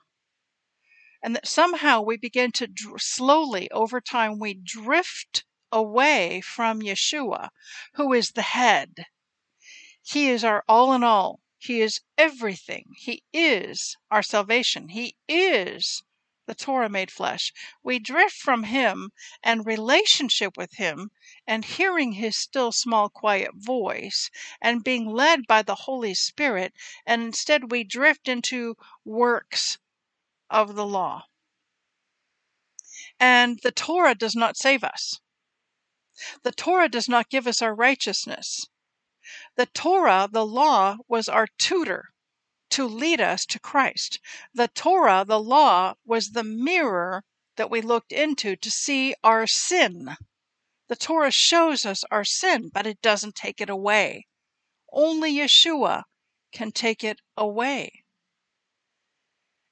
And 1.21 1.35
that 1.35 1.47
somehow 1.47 2.01
we 2.01 2.17
begin 2.17 2.51
to 2.53 2.67
dr- 2.67 3.01
slowly, 3.01 3.69
over 3.71 3.99
time, 3.99 4.39
we 4.39 4.53
drift 4.53 5.43
away 5.71 6.41
from 6.41 6.81
Yeshua, 6.81 7.49
who 7.95 8.13
is 8.13 8.31
the 8.31 8.41
head. 8.41 9.05
He 10.01 10.29
is 10.29 10.43
our 10.43 10.63
all 10.67 10.93
in 10.93 11.03
all. 11.03 11.41
He 11.57 11.81
is 11.81 12.01
everything. 12.17 12.85
He 12.95 13.23
is 13.33 13.97
our 14.09 14.23
salvation. 14.23 14.89
He 14.89 15.15
is 15.27 16.03
the 16.49 16.55
Torah 16.55 16.89
made 16.89 17.11
flesh. 17.11 17.53
We 17.83 17.99
drift 17.99 18.35
from 18.35 18.63
Him 18.63 19.11
and 19.43 19.67
relationship 19.67 20.57
with 20.57 20.73
Him 20.77 21.11
and 21.45 21.63
hearing 21.63 22.13
His 22.13 22.35
still 22.35 22.71
small 22.71 23.07
quiet 23.07 23.51
voice 23.53 24.31
and 24.59 24.83
being 24.83 25.05
led 25.05 25.45
by 25.45 25.61
the 25.61 25.85
Holy 25.85 26.15
Spirit, 26.15 26.73
and 27.05 27.21
instead 27.21 27.69
we 27.69 27.83
drift 27.83 28.27
into 28.27 28.75
works 29.05 29.77
of 30.49 30.73
the 30.73 30.87
law. 30.87 31.25
And 33.19 33.59
the 33.61 33.71
Torah 33.71 34.15
does 34.15 34.35
not 34.35 34.57
save 34.57 34.83
us. 34.83 35.19
The 36.41 36.51
Torah 36.51 36.89
does 36.89 37.07
not 37.07 37.29
give 37.29 37.45
us 37.45 37.61
our 37.61 37.75
righteousness. 37.75 38.65
The 39.55 39.67
Torah, 39.67 40.27
the 40.31 40.47
law, 40.47 40.97
was 41.07 41.29
our 41.29 41.45
tutor 41.59 42.09
to 42.69 42.85
lead 42.85 43.19
us 43.19 43.45
to 43.47 43.59
Christ. 43.59 44.19
The 44.53 44.67
Torah, 44.67 45.25
the 45.27 45.39
law, 45.39 45.95
was 46.05 46.29
the 46.29 46.43
mirror 46.43 47.23
that 47.55 47.69
we 47.69 47.81
looked 47.81 48.11
into 48.11 48.55
to 48.55 48.71
see 48.71 49.15
our 49.23 49.47
sin. 49.47 50.15
The 50.87 50.95
Torah 50.95 51.31
shows 51.31 51.85
us 51.85 52.03
our 52.09 52.23
sin, 52.23 52.69
but 52.73 52.87
it 52.87 53.01
doesn't 53.01 53.35
take 53.35 53.61
it 53.61 53.69
away. 53.69 54.27
Only 54.91 55.33
Yeshua 55.33 56.03
can 56.51 56.71
take 56.71 57.03
it 57.03 57.19
away. 57.37 58.03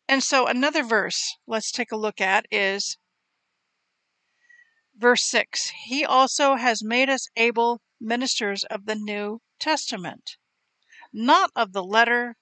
And 0.08 0.24
so, 0.24 0.48
another 0.48 0.84
verse 0.84 1.36
let's 1.48 1.72
take 1.72 1.92
a 1.92 1.98
look 1.98 2.22
at 2.22 2.46
is 2.52 2.98
verse 4.96 5.24
6 5.24 5.72
He 5.86 6.06
also 6.06 6.56
has 6.56 6.84
made 6.84 7.10
us 7.10 7.28
able 7.36 7.82
ministers 8.00 8.64
of 8.66 8.86
the 8.86 8.96
New 8.96 9.42
Testament, 9.60 10.38
not 11.12 11.52
of 11.56 11.74
the 11.74 11.84
letter 11.84 12.36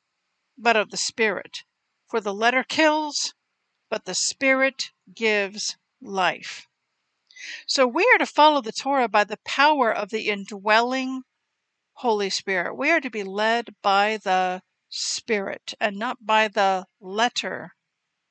but 0.57 0.75
of 0.75 0.89
the 0.89 0.97
Spirit. 0.97 1.63
For 2.07 2.21
the 2.21 2.33
letter 2.33 2.63
kills, 2.63 3.33
but 3.89 4.05
the 4.05 4.15
Spirit 4.15 4.91
gives 5.13 5.77
life. 6.01 6.67
So 7.67 7.85
we 7.85 8.09
are 8.13 8.17
to 8.17 8.25
follow 8.25 8.61
the 8.61 8.71
Torah 8.71 9.07
by 9.07 9.23
the 9.23 9.39
power 9.45 9.91
of 9.91 10.09
the 10.09 10.29
indwelling 10.29 11.23
Holy 11.93 12.29
Spirit. 12.29 12.75
We 12.75 12.91
are 12.91 13.01
to 13.01 13.09
be 13.09 13.23
led 13.23 13.75
by 13.81 14.17
the 14.17 14.61
Spirit 14.89 15.73
and 15.79 15.97
not 15.97 16.25
by 16.25 16.47
the 16.47 16.85
letter 17.01 17.75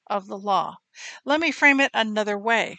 of 0.07 0.27
the 0.27 0.39
law. 0.39 0.77
Let 1.25 1.41
me 1.41 1.51
frame 1.51 1.81
it 1.81 1.91
another 1.93 2.39
way. 2.39 2.79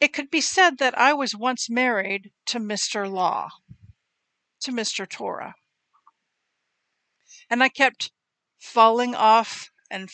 It 0.00 0.12
could 0.12 0.30
be 0.30 0.40
said 0.40 0.78
that 0.78 0.98
I 0.98 1.12
was 1.12 1.34
once 1.34 1.70
married 1.70 2.32
to 2.46 2.58
Mr. 2.58 3.10
Law, 3.10 3.50
to 4.60 4.72
Mr. 4.72 5.08
Torah 5.08 5.54
and 7.50 7.62
I 7.62 7.68
kept 7.68 8.10
falling 8.58 9.14
off 9.14 9.70
and 9.90 10.10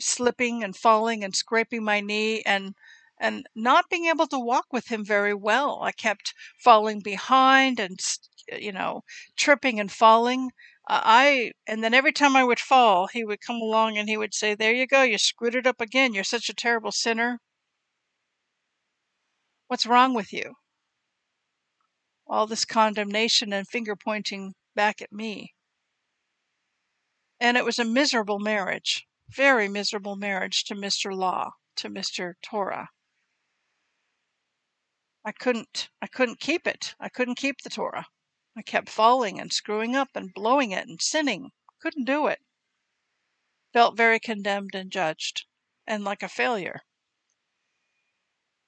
slipping 0.00 0.62
and 0.64 0.76
falling 0.76 1.24
and 1.24 1.34
scraping 1.34 1.84
my 1.84 2.00
knee 2.00 2.42
and 2.42 2.74
and 3.20 3.46
not 3.54 3.88
being 3.88 4.06
able 4.06 4.26
to 4.28 4.38
walk 4.38 4.66
with 4.72 4.88
him 4.88 5.04
very 5.04 5.34
well. 5.34 5.80
I 5.82 5.92
kept 5.92 6.34
falling 6.58 7.00
behind 7.00 7.78
and 7.78 7.98
you 8.58 8.72
know 8.72 9.02
tripping 9.36 9.78
and 9.80 9.90
falling. 9.92 10.50
Uh, 10.88 11.00
I 11.04 11.52
and 11.66 11.84
then 11.84 11.94
every 11.94 12.12
time 12.12 12.36
I 12.36 12.44
would 12.44 12.60
fall, 12.60 13.06
he 13.08 13.24
would 13.24 13.40
come 13.40 13.56
along 13.56 13.98
and 13.98 14.08
he 14.08 14.16
would 14.16 14.34
say, 14.34 14.54
"There 14.54 14.74
you 14.74 14.86
go, 14.86 15.02
you 15.02 15.18
screwed 15.18 15.54
it 15.54 15.66
up 15.66 15.80
again. 15.80 16.14
You're 16.14 16.24
such 16.24 16.48
a 16.48 16.54
terrible 16.54 16.92
sinner. 16.92 17.38
What's 19.66 19.86
wrong 19.86 20.14
with 20.14 20.32
you?" 20.32 20.54
All 22.26 22.46
this 22.48 22.64
condemnation 22.64 23.52
and 23.52 23.68
finger 23.68 23.94
pointing 23.94 24.54
back 24.74 25.00
at 25.00 25.12
me. 25.12 25.54
And 27.42 27.56
it 27.56 27.64
was 27.64 27.80
a 27.80 27.84
miserable 27.84 28.38
marriage, 28.38 29.04
very 29.28 29.66
miserable 29.66 30.14
marriage 30.14 30.62
to 30.62 30.76
Mr. 30.76 31.12
Law, 31.12 31.50
to 31.74 31.88
Mr. 31.90 32.34
Torah. 32.40 32.88
I 35.24 35.32
couldn't 35.32 35.88
I 36.00 36.06
couldn't 36.06 36.38
keep 36.38 36.68
it. 36.68 36.94
I 37.00 37.08
couldn't 37.08 37.34
keep 37.34 37.62
the 37.62 37.70
Torah. 37.70 38.06
I 38.56 38.62
kept 38.62 38.88
falling 38.88 39.40
and 39.40 39.52
screwing 39.52 39.96
up 39.96 40.10
and 40.14 40.32
blowing 40.32 40.70
it 40.70 40.86
and 40.86 41.02
sinning. 41.02 41.50
Couldn't 41.80 42.04
do 42.04 42.28
it. 42.28 42.38
Felt 43.72 43.96
very 43.96 44.20
condemned 44.20 44.76
and 44.76 44.92
judged 44.92 45.44
and 45.84 46.04
like 46.04 46.22
a 46.22 46.28
failure. 46.28 46.82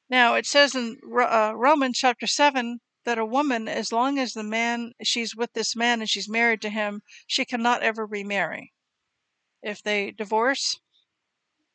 Now 0.09 0.35
it 0.35 0.47
says 0.47 0.75
in 0.75 0.99
uh, 1.17 1.53
Romans 1.55 1.99
chapter 1.99 2.27
7 2.27 2.81
that 3.05 3.19
a 3.19 3.25
woman, 3.27 3.69
as 3.69 3.93
long 3.93 4.19
as 4.19 4.33
the 4.33 4.43
man 4.43 4.93
she's 5.03 5.37
with 5.37 5.53
this 5.53 5.77
man 5.77 6.01
and 6.01 6.11
she's 6.11 6.29
married 6.29 6.63
to 6.63 6.71
him, 6.71 7.03
she 7.27 7.45
cannot 7.45 7.83
ever 7.83 8.07
remarry. 8.07 8.73
If 9.63 9.83
they 9.83 10.11
divorce, 10.11 10.81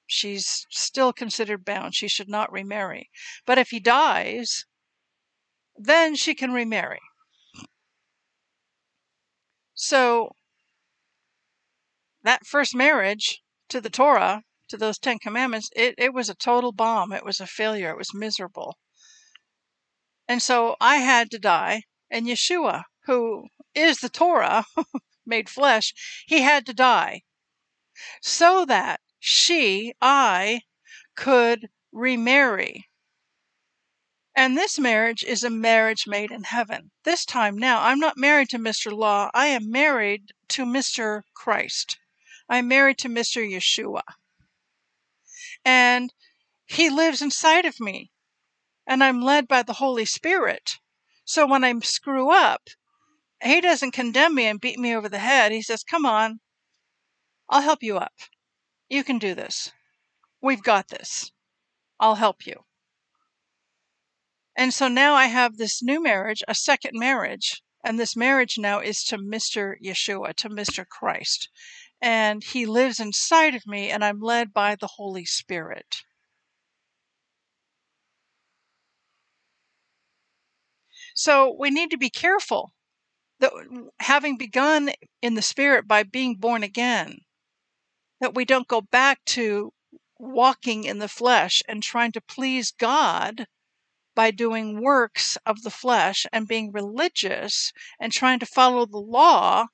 she's 0.06 0.65
still 0.70 1.13
considered 1.13 1.63
bound. 1.63 1.96
She 1.96 2.08
should 2.08 2.30
not 2.30 2.52
remarry. 2.52 3.10
But 3.46 3.58
if 3.58 3.70
he 3.70 3.80
dies, 3.80 4.65
then 5.76 6.15
she 6.15 6.36
can 6.36 6.52
remarry. 6.52 7.00
So 9.74 10.36
that 12.24 12.46
first 12.46 12.76
marriage 12.76 13.42
to 13.70 13.80
the 13.80 13.89
Torah, 13.89 14.44
to 14.68 14.78
those 14.78 15.00
Ten 15.00 15.20
Commandments, 15.20 15.70
it, 15.76 15.96
it 15.98 16.13
was 16.13 16.30
a 16.30 16.36
total 16.36 16.72
bomb. 16.72 17.13
It 17.13 17.24
was 17.24 17.39
a 17.39 17.48
failure. 17.48 17.92
It 17.92 17.98
was 17.98 18.13
miserable. 18.13 18.78
And 20.30 20.44
so 20.44 20.76
I 20.80 20.98
had 20.98 21.32
to 21.32 21.39
die, 21.39 21.86
and 22.12 22.28
Yeshua, 22.28 22.84
who 23.06 23.48
is 23.74 23.98
the 23.98 24.10
Torah 24.10 24.63
made 25.26 25.50
flesh, 25.50 25.92
he 26.28 26.42
had 26.42 26.68
to 26.68 26.74
die 26.76 27.24
so 28.22 28.63
that 28.65 29.02
she, 29.18 29.96
I, 30.00 30.62
could 31.15 31.70
remarry. 31.92 32.92
And 34.36 34.56
this 34.56 34.78
marriage 34.78 35.24
is 35.24 35.44
a 35.44 35.50
marriage 35.50 36.06
made 36.06 36.30
in 36.30 36.44
heaven. 36.44 36.92
This 37.06 37.26
time 37.26 37.58
now, 37.58 37.82
I'm 37.82 38.00
not 38.00 38.15
married 38.15 38.50
to 38.50 38.60
Mr. 38.60 38.96
Law, 38.96 39.32
I 39.34 39.48
am 39.48 39.72
married 39.72 40.32
to 40.50 40.63
Mr. 40.63 41.24
Christ. 41.34 41.98
I'm 42.48 42.68
married 42.68 43.00
to 43.00 43.10
Mr. 43.10 43.42
Yeshua. 43.44 44.04
And 45.65 46.13
he 46.68 46.92
lives 46.92 47.24
inside 47.24 47.65
of 47.65 47.80
me 47.80 48.12
and 48.89 49.04
I'm 49.04 49.21
led 49.21 49.47
by 49.47 49.62
the 49.62 49.73
Holy 49.73 50.04
Spirit. 50.04 50.80
So 51.23 51.45
when 51.45 51.63
I 51.63 51.78
screw 51.82 52.32
up, 52.32 52.69
he 53.41 53.62
doesn't 53.62 53.91
condemn 53.91 54.34
me 54.34 54.47
and 54.47 54.60
beat 54.60 54.80
me 54.80 54.95
over 54.95 55.08
the 55.08 55.19
head. 55.19 55.52
He 55.52 55.62
says, 55.62 55.84
Come 55.84 56.08
on, 56.08 56.39
I'll 57.47 57.62
help 57.62 57.84
you 57.84 57.97
up. 57.97 58.15
You 58.89 59.04
can 59.04 59.19
do 59.19 59.36
this. 59.36 59.71
We've 60.41 60.63
got 60.63 60.88
this. 60.88 61.32
I'll 61.99 62.15
help 62.15 62.47
you. 62.47 62.65
And 64.58 64.73
so 64.73 64.88
now 64.88 65.13
I 65.13 65.28
have 65.28 65.58
this 65.58 65.84
new 65.84 66.02
marriage, 66.02 66.41
a 66.47 66.56
second 66.56 66.97
marriage, 66.97 67.62
and 67.86 67.99
this 67.99 68.15
marriage 68.15 68.58
now 68.58 68.80
is 68.80 69.04
to 69.06 69.19
Mr. 69.19 69.75
Yeshua, 69.80 70.34
to 70.38 70.49
Mr. 70.49 70.84
Christ. 70.86 71.47
And 72.02 72.43
he 72.43 72.65
lives 72.65 72.99
inside 72.99 73.54
of 73.54 73.67
me, 73.67 73.91
and 73.91 74.04
I'm 74.04 74.19
led 74.19 74.52
by 74.52 74.75
the 74.75 74.88
Holy 74.95 75.25
Spirit. 75.25 76.04
So 81.21 81.53
we 81.60 81.69
need 81.69 81.91
to 81.91 81.97
be 81.97 82.10
careful 82.10 82.71
that 83.41 83.51
having 83.99 84.38
begun 84.38 84.91
in 85.21 85.34
the 85.34 85.41
Spirit 85.41 85.86
by 85.86 86.03
being 86.03 86.36
born 86.36 86.63
again, 86.63 87.25
that 88.21 88.34
we 88.34 88.45
don't 88.45 88.69
go 88.69 88.79
back 88.79 89.25
to 89.36 89.73
walking 90.17 90.86
in 90.86 90.99
the 90.99 91.10
flesh 91.10 91.62
and 91.67 91.84
trying 91.84 92.13
to 92.13 92.21
please 92.21 92.71
God 92.71 93.47
by 94.15 94.32
doing 94.32 94.82
works 94.82 95.38
of 95.45 95.63
the 95.63 95.69
flesh 95.69 96.25
and 96.32 96.47
being 96.47 96.71
religious 96.71 97.73
and 97.99 98.13
trying 98.13 98.39
to 98.39 98.45
follow 98.45 98.86
the 98.86 98.97
law 98.97 99.65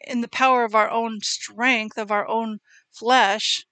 in 0.00 0.20
the 0.20 0.28
power 0.28 0.62
of 0.62 0.76
our 0.76 0.88
own 0.88 1.20
strength, 1.20 1.98
of 1.98 2.12
our 2.12 2.28
own 2.28 2.60
flesh, 2.92 3.66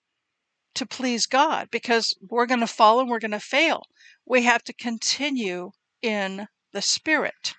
to 0.75 0.85
please 0.85 1.27
God 1.27 1.69
because 1.71 2.13
we're 2.21 2.47
going 2.47 2.59
to 2.59 2.67
fall 2.67 2.99
and 2.99 3.09
we're 3.09 3.21
going 3.21 3.31
to 3.31 3.39
fail. 3.39 3.85
We 4.27 4.43
have 4.43 4.65
to 4.65 4.73
continue 4.73 5.71
in 6.03 6.49
the 6.73 6.83
Spirit. 6.83 7.55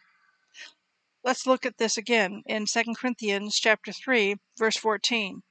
Let's 1.23 1.47
look 1.47 1.65
at 1.65 1.77
this 1.77 1.97
again 1.97 2.43
in 2.45 2.65
2 2.65 2.93
Corinthians 2.95 3.59
chapter 3.59 3.91
3, 3.91 4.35
verse 4.57 4.77
14. 4.77 5.41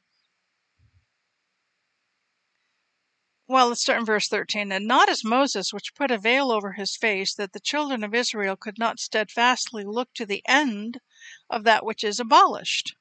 Well, 3.46 3.68
let's 3.68 3.80
start 3.80 4.00
in 4.00 4.04
verse 4.04 4.28
13. 4.28 4.70
And 4.70 4.86
not 4.86 5.08
as 5.08 5.24
Moses, 5.24 5.72
which 5.72 5.94
put 5.94 6.10
a 6.10 6.18
veil 6.18 6.52
over 6.52 6.72
his 6.72 6.96
face, 6.96 7.34
that 7.34 7.52
the 7.52 7.60
children 7.60 8.04
of 8.04 8.14
Israel 8.14 8.56
could 8.56 8.78
not 8.78 9.00
steadfastly 9.00 9.84
look 9.84 10.12
to 10.14 10.26
the 10.26 10.42
end 10.46 11.00
of 11.48 11.64
that 11.64 11.84
which 11.84 12.04
is 12.04 12.20
abolished. 12.20 12.94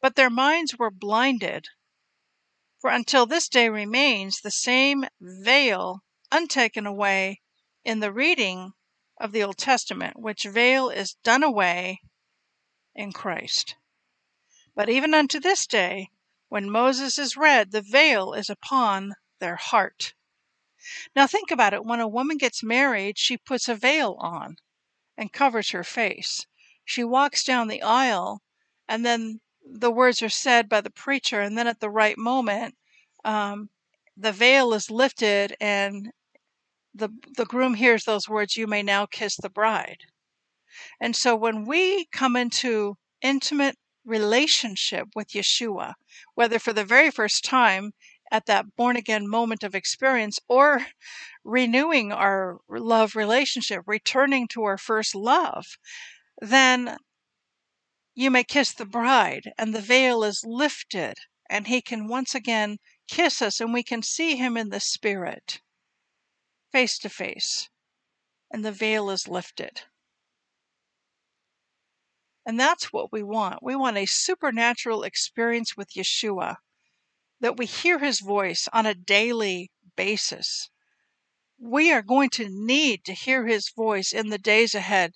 But 0.00 0.16
their 0.16 0.30
minds 0.30 0.76
were 0.76 0.90
blinded. 0.90 1.68
For 2.80 2.90
until 2.90 3.24
this 3.24 3.48
day 3.48 3.68
remains 3.68 4.40
the 4.40 4.50
same 4.50 5.04
veil 5.20 6.02
untaken 6.32 6.86
away 6.86 7.40
in 7.84 8.00
the 8.00 8.12
reading 8.12 8.72
of 9.18 9.32
the 9.32 9.42
Old 9.42 9.58
Testament, 9.58 10.18
which 10.18 10.44
veil 10.44 10.88
is 10.90 11.14
done 11.22 11.42
away 11.42 12.00
in 12.94 13.12
Christ. 13.12 13.76
But 14.74 14.88
even 14.88 15.14
unto 15.14 15.38
this 15.38 15.66
day, 15.66 16.10
when 16.48 16.70
Moses 16.70 17.18
is 17.18 17.36
read, 17.36 17.70
the 17.70 17.82
veil 17.82 18.32
is 18.32 18.50
upon 18.50 19.14
their 19.38 19.56
heart. 19.56 20.14
Now 21.14 21.26
think 21.26 21.50
about 21.50 21.74
it. 21.74 21.84
When 21.84 22.00
a 22.00 22.08
woman 22.08 22.38
gets 22.38 22.62
married, 22.62 23.18
she 23.18 23.36
puts 23.36 23.68
a 23.68 23.74
veil 23.74 24.16
on 24.18 24.56
and 25.16 25.32
covers 25.32 25.70
her 25.70 25.84
face. 25.84 26.46
She 26.84 27.04
walks 27.04 27.44
down 27.44 27.68
the 27.68 27.82
aisle, 27.82 28.42
and 28.88 29.06
then 29.06 29.40
the 29.64 29.90
words 29.90 30.22
are 30.22 30.28
said 30.28 30.68
by 30.68 30.80
the 30.80 30.90
preacher, 30.90 31.40
and 31.40 31.56
then 31.56 31.66
at 31.66 31.80
the 31.80 31.90
right 31.90 32.18
moment, 32.18 32.76
um, 33.24 33.70
the 34.16 34.32
veil 34.32 34.74
is 34.74 34.90
lifted 34.90 35.56
and 35.60 36.12
the, 36.94 37.08
the 37.36 37.46
groom 37.46 37.74
hears 37.74 38.04
those 38.04 38.28
words, 38.28 38.56
You 38.56 38.66
may 38.66 38.82
now 38.82 39.06
kiss 39.06 39.36
the 39.36 39.48
bride. 39.48 40.04
And 41.00 41.14
so 41.16 41.34
when 41.36 41.64
we 41.64 42.06
come 42.06 42.36
into 42.36 42.96
intimate 43.20 43.76
relationship 44.04 45.08
with 45.14 45.28
Yeshua, 45.28 45.94
whether 46.34 46.58
for 46.58 46.72
the 46.72 46.84
very 46.84 47.10
first 47.10 47.44
time 47.44 47.92
at 48.30 48.46
that 48.46 48.74
born 48.76 48.96
again 48.96 49.28
moment 49.28 49.62
of 49.62 49.74
experience 49.74 50.38
or 50.48 50.86
renewing 51.44 52.12
our 52.12 52.58
love 52.68 53.14
relationship, 53.14 53.82
returning 53.86 54.48
to 54.48 54.64
our 54.64 54.78
first 54.78 55.14
love, 55.14 55.64
then 56.40 56.96
you 58.14 58.30
may 58.30 58.44
kiss 58.44 58.72
the 58.72 58.86
bride 58.86 59.52
and 59.58 59.74
the 59.74 59.80
veil 59.80 60.24
is 60.24 60.42
lifted 60.44 61.14
and 61.48 61.66
he 61.66 61.80
can 61.80 62.08
once 62.08 62.34
again 62.34 62.78
kiss 63.08 63.40
us 63.42 63.60
and 63.60 63.72
we 63.72 63.82
can 63.82 64.02
see 64.02 64.36
him 64.36 64.56
in 64.56 64.70
the 64.70 64.80
spirit 64.80 65.60
face 66.72 66.98
to 66.98 67.08
face, 67.10 67.68
and 68.50 68.64
the 68.64 68.72
veil 68.72 69.10
is 69.10 69.28
lifted. 69.28 69.82
And 72.44 72.58
that's 72.58 72.92
what 72.92 73.12
we 73.12 73.22
want. 73.22 73.62
We 73.62 73.76
want 73.76 73.98
a 73.98 74.06
supernatural 74.06 75.04
experience 75.04 75.76
with 75.76 75.94
Yeshua, 75.94 76.56
that 77.40 77.56
we 77.56 77.66
hear 77.66 77.98
his 77.98 78.20
voice 78.20 78.68
on 78.72 78.86
a 78.86 78.94
daily 78.94 79.70
basis. 79.96 80.70
We 81.58 81.92
are 81.92 82.02
going 82.02 82.30
to 82.30 82.48
need 82.48 83.04
to 83.04 83.12
hear 83.12 83.46
his 83.46 83.68
voice 83.68 84.12
in 84.12 84.30
the 84.30 84.38
days 84.38 84.74
ahead 84.74 85.12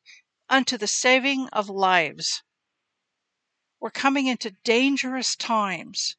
unto 0.49 0.77
the 0.77 0.87
saving 0.87 1.49
of 1.49 1.69
lives. 1.69 2.43
We're 3.81 3.91
coming 3.91 4.27
into 4.27 4.57
dangerous 4.63 5.35
times. 5.35 6.17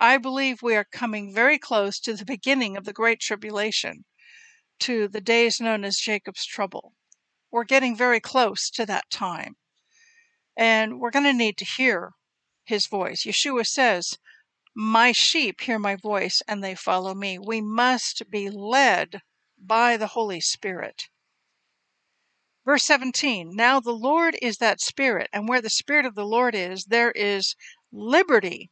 I 0.00 0.18
believe 0.18 0.62
we 0.62 0.76
are 0.76 0.84
coming 0.84 1.32
very 1.34 1.58
close 1.58 1.98
to 2.00 2.14
the 2.14 2.24
beginning 2.24 2.76
of 2.76 2.84
the 2.84 2.92
Great 2.92 3.20
Tribulation 3.20 4.04
to 4.80 5.08
the 5.08 5.20
days 5.20 5.60
known 5.60 5.84
as 5.84 5.98
Jacob's 5.98 6.46
trouble. 6.46 6.94
We're 7.50 7.64
getting 7.64 7.96
very 7.96 8.20
close 8.20 8.70
to 8.70 8.86
that 8.86 9.10
time. 9.10 9.56
And 10.56 11.00
we're 11.00 11.10
going 11.10 11.24
to 11.24 11.32
need 11.32 11.56
to 11.58 11.64
hear 11.64 12.12
his 12.64 12.86
voice. 12.86 13.24
Yeshua 13.24 13.66
says, 13.66 14.18
My 14.74 15.12
sheep 15.12 15.60
hear 15.60 15.78
my 15.78 15.96
voice 15.96 16.42
and 16.46 16.62
they 16.62 16.74
follow 16.74 17.14
me. 17.14 17.38
We 17.38 17.60
must 17.60 18.30
be 18.30 18.50
led 18.50 19.22
by 19.56 19.96
the 19.96 20.08
Holy 20.08 20.40
Spirit. 20.40 21.08
Verse 22.64 22.84
17 22.84 23.56
Now 23.56 23.80
the 23.80 23.92
Lord 23.92 24.36
is 24.42 24.58
that 24.58 24.80
Spirit, 24.80 25.30
and 25.32 25.48
where 25.48 25.62
the 25.62 25.70
Spirit 25.70 26.04
of 26.04 26.14
the 26.14 26.26
Lord 26.26 26.54
is, 26.54 26.84
there 26.84 27.12
is 27.12 27.56
liberty. 27.90 28.70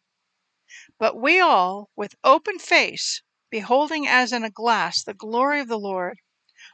But 0.99 1.17
we 1.17 1.41
all, 1.41 1.89
with 1.97 2.15
open 2.23 2.59
face, 2.59 3.23
beholding 3.57 4.07
as 4.07 4.35
in 4.35 4.45
a 4.45 4.51
glass 4.51 5.03
the 5.03 5.15
glory 5.15 5.61
of 5.61 5.69
the 5.69 5.79
Lord, 5.79 6.19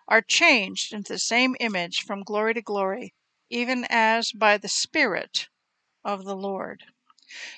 are 0.08 0.20
changed 0.20 0.92
into 0.92 1.12
the 1.12 1.18
same 1.20 1.54
image 1.60 2.00
from 2.00 2.24
glory 2.24 2.54
to 2.54 2.60
glory, 2.60 3.14
even 3.48 3.86
as 3.88 4.32
by 4.32 4.58
the 4.58 4.68
Spirit 4.68 5.46
of 6.04 6.24
the 6.24 6.34
Lord. 6.34 6.82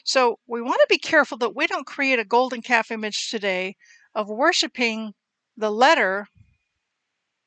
So 0.05 0.39
we 0.47 0.61
want 0.61 0.79
to 0.83 0.87
be 0.91 0.99
careful 0.99 1.39
that 1.39 1.57
we 1.57 1.67
don't 1.67 1.87
create 1.87 2.19
a 2.19 2.25
golden 2.27 2.61
calf 2.61 2.91
image 2.91 3.31
today 3.31 3.77
of 4.15 4.29
worshiping 4.29 5.15
the 5.57 5.71
letter 5.71 6.27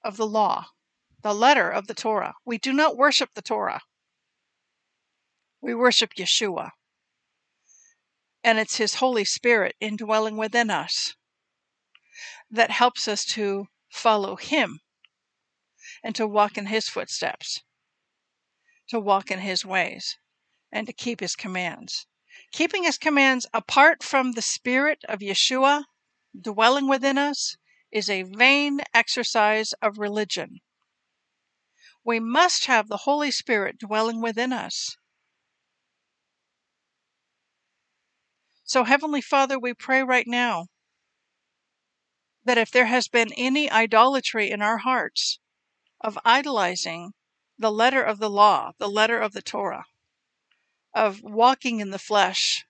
of 0.03 0.17
the 0.17 0.25
law, 0.25 0.65
the 1.21 1.35
letter 1.35 1.69
of 1.69 1.85
the 1.85 1.93
Torah. 1.93 2.33
We 2.43 2.57
do 2.57 2.73
not 2.73 2.97
worship 2.97 3.29
the 3.35 3.43
Torah. 3.43 3.81
We 5.61 5.75
worship 5.75 6.15
Yeshua. 6.15 6.71
And 8.43 8.57
it's 8.57 8.77
His 8.77 8.95
Holy 8.95 9.25
Spirit 9.25 9.75
indwelling 9.79 10.37
within 10.37 10.71
us 10.71 11.13
that 12.49 12.71
helps 12.71 13.07
us 13.07 13.25
to 13.25 13.67
follow 13.89 14.35
Him 14.35 14.79
and 16.03 16.15
to 16.15 16.27
walk 16.27 16.57
in 16.57 16.67
His 16.67 16.89
footsteps, 16.89 17.61
to 18.89 18.99
walk 18.99 19.31
in 19.31 19.39
His 19.39 19.65
ways, 19.65 20.17
and 20.71 20.87
to 20.87 20.93
keep 20.93 21.19
His 21.19 21.35
commands. 21.35 22.07
Keeping 22.51 22.83
His 22.83 22.97
commands 22.97 23.45
apart 23.53 24.03
from 24.03 24.31
the 24.31 24.41
Spirit 24.41 24.99
of 25.07 25.19
Yeshua 25.19 25.85
dwelling 26.39 26.87
within 26.87 27.17
us 27.17 27.57
is 27.91 28.09
a 28.09 28.23
vain 28.23 28.81
exercise 28.93 29.73
of 29.81 29.97
religion. 29.97 30.59
We 32.03 32.19
must 32.19 32.65
have 32.65 32.87
the 32.87 32.97
Holy 32.97 33.31
Spirit 33.31 33.77
dwelling 33.79 34.21
within 34.21 34.53
us. 34.53 34.97
So, 38.63 38.83
Heavenly 38.83 39.21
Father, 39.21 39.57
we 39.57 39.73
pray 39.73 40.03
right 40.03 40.27
now 40.27 40.67
that 42.47 42.57
if 42.57 42.71
there 42.71 42.85
has 42.85 43.09
been 43.09 43.33
any 43.33 43.69
idolatry 43.69 44.49
in 44.49 44.61
our 44.61 44.77
hearts 44.77 45.37
of 45.99 46.17
idolizing 46.23 47.11
the 47.59 47.71
letter 47.71 48.01
of 48.01 48.19
the 48.19 48.29
law, 48.29 48.71
the 48.77 48.87
letter 48.87 49.19
of 49.19 49.33
the 49.33 49.41
Torah, 49.41 49.85
of 50.93 51.21
walking 51.21 51.81
in 51.81 51.89
the 51.89 51.99
flesh 51.99 52.65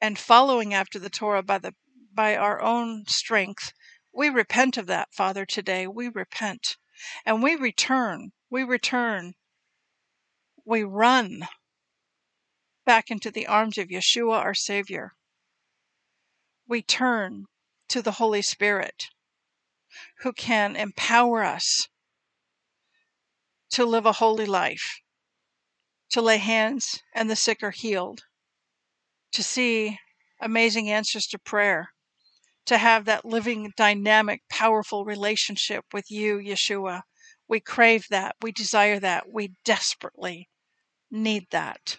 and 0.00 0.16
following 0.16 0.72
after 0.72 0.96
the 0.96 1.10
Torah 1.10 1.42
by 1.42 1.58
the 1.58 1.74
by 2.12 2.36
our 2.36 2.62
own 2.62 3.04
strength, 3.06 3.72
we 4.12 4.28
repent 4.28 4.76
of 4.76 4.86
that, 4.86 5.12
Father, 5.12 5.44
today. 5.44 5.88
We 5.88 6.08
repent. 6.08 6.76
And 7.26 7.42
we 7.42 7.56
return. 7.56 8.30
We 8.48 8.62
return. 8.62 9.34
We 10.64 10.84
run 10.84 11.48
back 12.84 13.10
into 13.10 13.30
the 13.32 13.46
arms 13.48 13.76
of 13.76 13.88
Yeshua, 13.88 14.38
our 14.38 14.54
Savior. 14.54 15.14
We 16.68 16.82
turn 16.82 17.46
to 17.90 18.00
the 18.00 18.12
Holy 18.12 18.40
Spirit, 18.40 19.08
who 20.20 20.32
can 20.32 20.76
empower 20.76 21.42
us 21.44 21.88
to 23.70 23.84
live 23.84 24.06
a 24.06 24.12
holy 24.12 24.46
life, 24.46 25.00
to 26.10 26.22
lay 26.22 26.38
hands 26.38 27.02
and 27.14 27.28
the 27.28 27.36
sick 27.36 27.62
are 27.62 27.72
healed, 27.72 28.22
to 29.32 29.42
see 29.42 29.98
amazing 30.40 30.88
answers 30.88 31.26
to 31.26 31.38
prayer, 31.38 31.90
to 32.66 32.78
have 32.78 33.04
that 33.04 33.24
living, 33.24 33.72
dynamic, 33.76 34.42
powerful 34.48 35.04
relationship 35.04 35.84
with 35.92 36.10
you, 36.10 36.38
Yeshua. 36.38 37.02
We 37.48 37.58
crave 37.58 38.06
that. 38.10 38.36
We 38.40 38.52
desire 38.52 39.00
that. 39.00 39.24
We 39.32 39.54
desperately 39.64 40.48
need 41.10 41.46
that. 41.50 41.98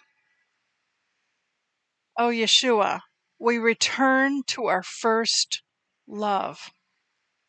Oh, 2.18 2.28
Yeshua, 2.28 3.00
we 3.38 3.58
return 3.58 4.42
to 4.48 4.66
our 4.66 4.82
first 4.82 5.62
love 6.12 6.70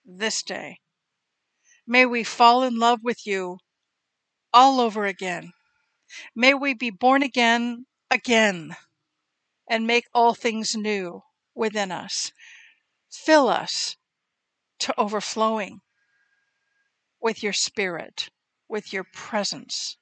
this 0.05 0.41
day. 0.41 0.79
May 1.85 2.05
we 2.05 2.23
fall 2.23 2.63
in 2.63 2.79
love 2.79 2.99
with 3.03 3.27
you 3.27 3.57
all 4.53 4.79
over 4.79 5.05
again. 5.05 5.51
May 6.35 6.53
we 6.53 6.73
be 6.73 6.89
born 6.89 7.23
again 7.23 7.85
again 8.09 8.75
and 9.69 9.87
make 9.87 10.05
all 10.13 10.33
things 10.33 10.75
new 10.75 11.21
within 11.53 11.91
us. 11.91 12.31
Fill 13.11 13.49
us 13.49 13.97
to 14.79 14.93
overflowing 14.99 15.81
with 17.21 17.43
your 17.43 17.53
spirit, 17.53 18.29
with 18.69 18.93
your 18.93 19.05
presence, 19.13 19.97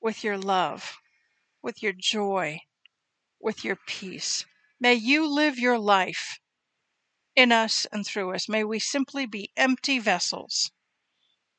with 0.00 0.24
your 0.24 0.38
love, 0.38 0.96
with 1.62 1.82
your 1.82 1.92
joy, 1.96 2.60
with 3.40 3.64
your 3.64 3.76
peace. 3.86 4.44
May 4.80 4.94
you 4.94 5.26
live 5.26 5.58
your 5.58 5.78
life 5.78 6.38
in 7.36 7.52
us 7.52 7.86
and 7.92 8.04
through 8.04 8.34
us. 8.34 8.48
May 8.48 8.64
we 8.64 8.78
simply 8.78 9.26
be 9.26 9.52
empty 9.56 9.98
vessels 9.98 10.72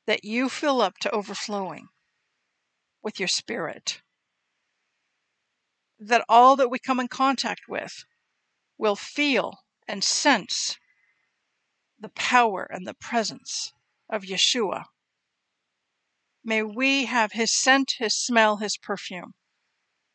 that 0.07 0.25
you 0.25 0.49
fill 0.49 0.81
up 0.81 0.97
to 0.99 1.11
overflowing 1.11 1.87
with 3.03 3.19
your 3.19 3.27
spirit. 3.27 4.01
That 5.99 6.25
all 6.27 6.55
that 6.55 6.69
we 6.69 6.79
come 6.79 6.99
in 6.99 7.07
contact 7.07 7.61
with 7.69 8.03
will 8.77 8.95
feel 8.95 9.59
and 9.87 10.03
sense 10.03 10.77
the 11.99 12.09
power 12.09 12.67
and 12.69 12.85
the 12.85 12.93
presence 12.93 13.73
of 14.09 14.23
Yeshua. 14.23 14.85
May 16.43 16.63
we 16.63 17.05
have 17.05 17.33
his 17.33 17.51
scent, 17.51 17.95
his 17.97 18.15
smell, 18.15 18.57
his 18.57 18.77
perfume, 18.77 19.33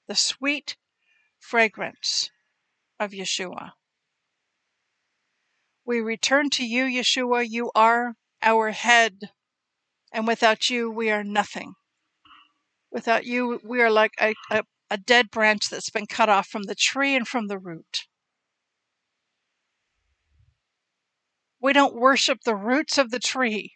the 0.06 0.14
sweet 0.14 0.76
fragrance 1.38 2.30
of 2.98 3.10
Yeshua. 3.10 3.72
We 5.84 6.00
return 6.00 6.50
to 6.50 6.64
you, 6.64 6.84
Yeshua. 6.84 7.48
You 7.48 7.70
are 7.74 8.14
our 8.40 8.70
head, 8.70 9.30
and 10.12 10.26
without 10.26 10.70
you, 10.70 10.90
we 10.90 11.10
are 11.10 11.24
nothing. 11.24 11.74
Without 12.90 13.24
you, 13.24 13.60
we 13.64 13.80
are 13.80 13.90
like 13.90 14.12
a, 14.20 14.34
a, 14.50 14.62
a 14.90 14.96
dead 14.96 15.30
branch 15.30 15.68
that's 15.68 15.90
been 15.90 16.06
cut 16.06 16.28
off 16.28 16.46
from 16.46 16.64
the 16.64 16.76
tree 16.76 17.16
and 17.16 17.26
from 17.26 17.48
the 17.48 17.58
root. 17.58 18.06
We 21.60 21.72
don't 21.72 21.94
worship 21.94 22.38
the 22.44 22.56
roots 22.56 22.98
of 22.98 23.10
the 23.10 23.20
tree. 23.20 23.72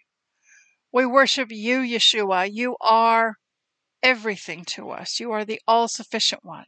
We 0.93 1.07
worship 1.07 1.49
you, 1.51 1.79
Yeshua. 1.79 2.49
You 2.53 2.77
are 2.81 3.35
everything 4.03 4.65
to 4.67 4.91
us. 4.91 5.19
You 5.19 5.33
are 5.33 5.45
the 5.45 5.61
all 5.67 5.89
sufficient 5.89 6.45
one. 6.45 6.67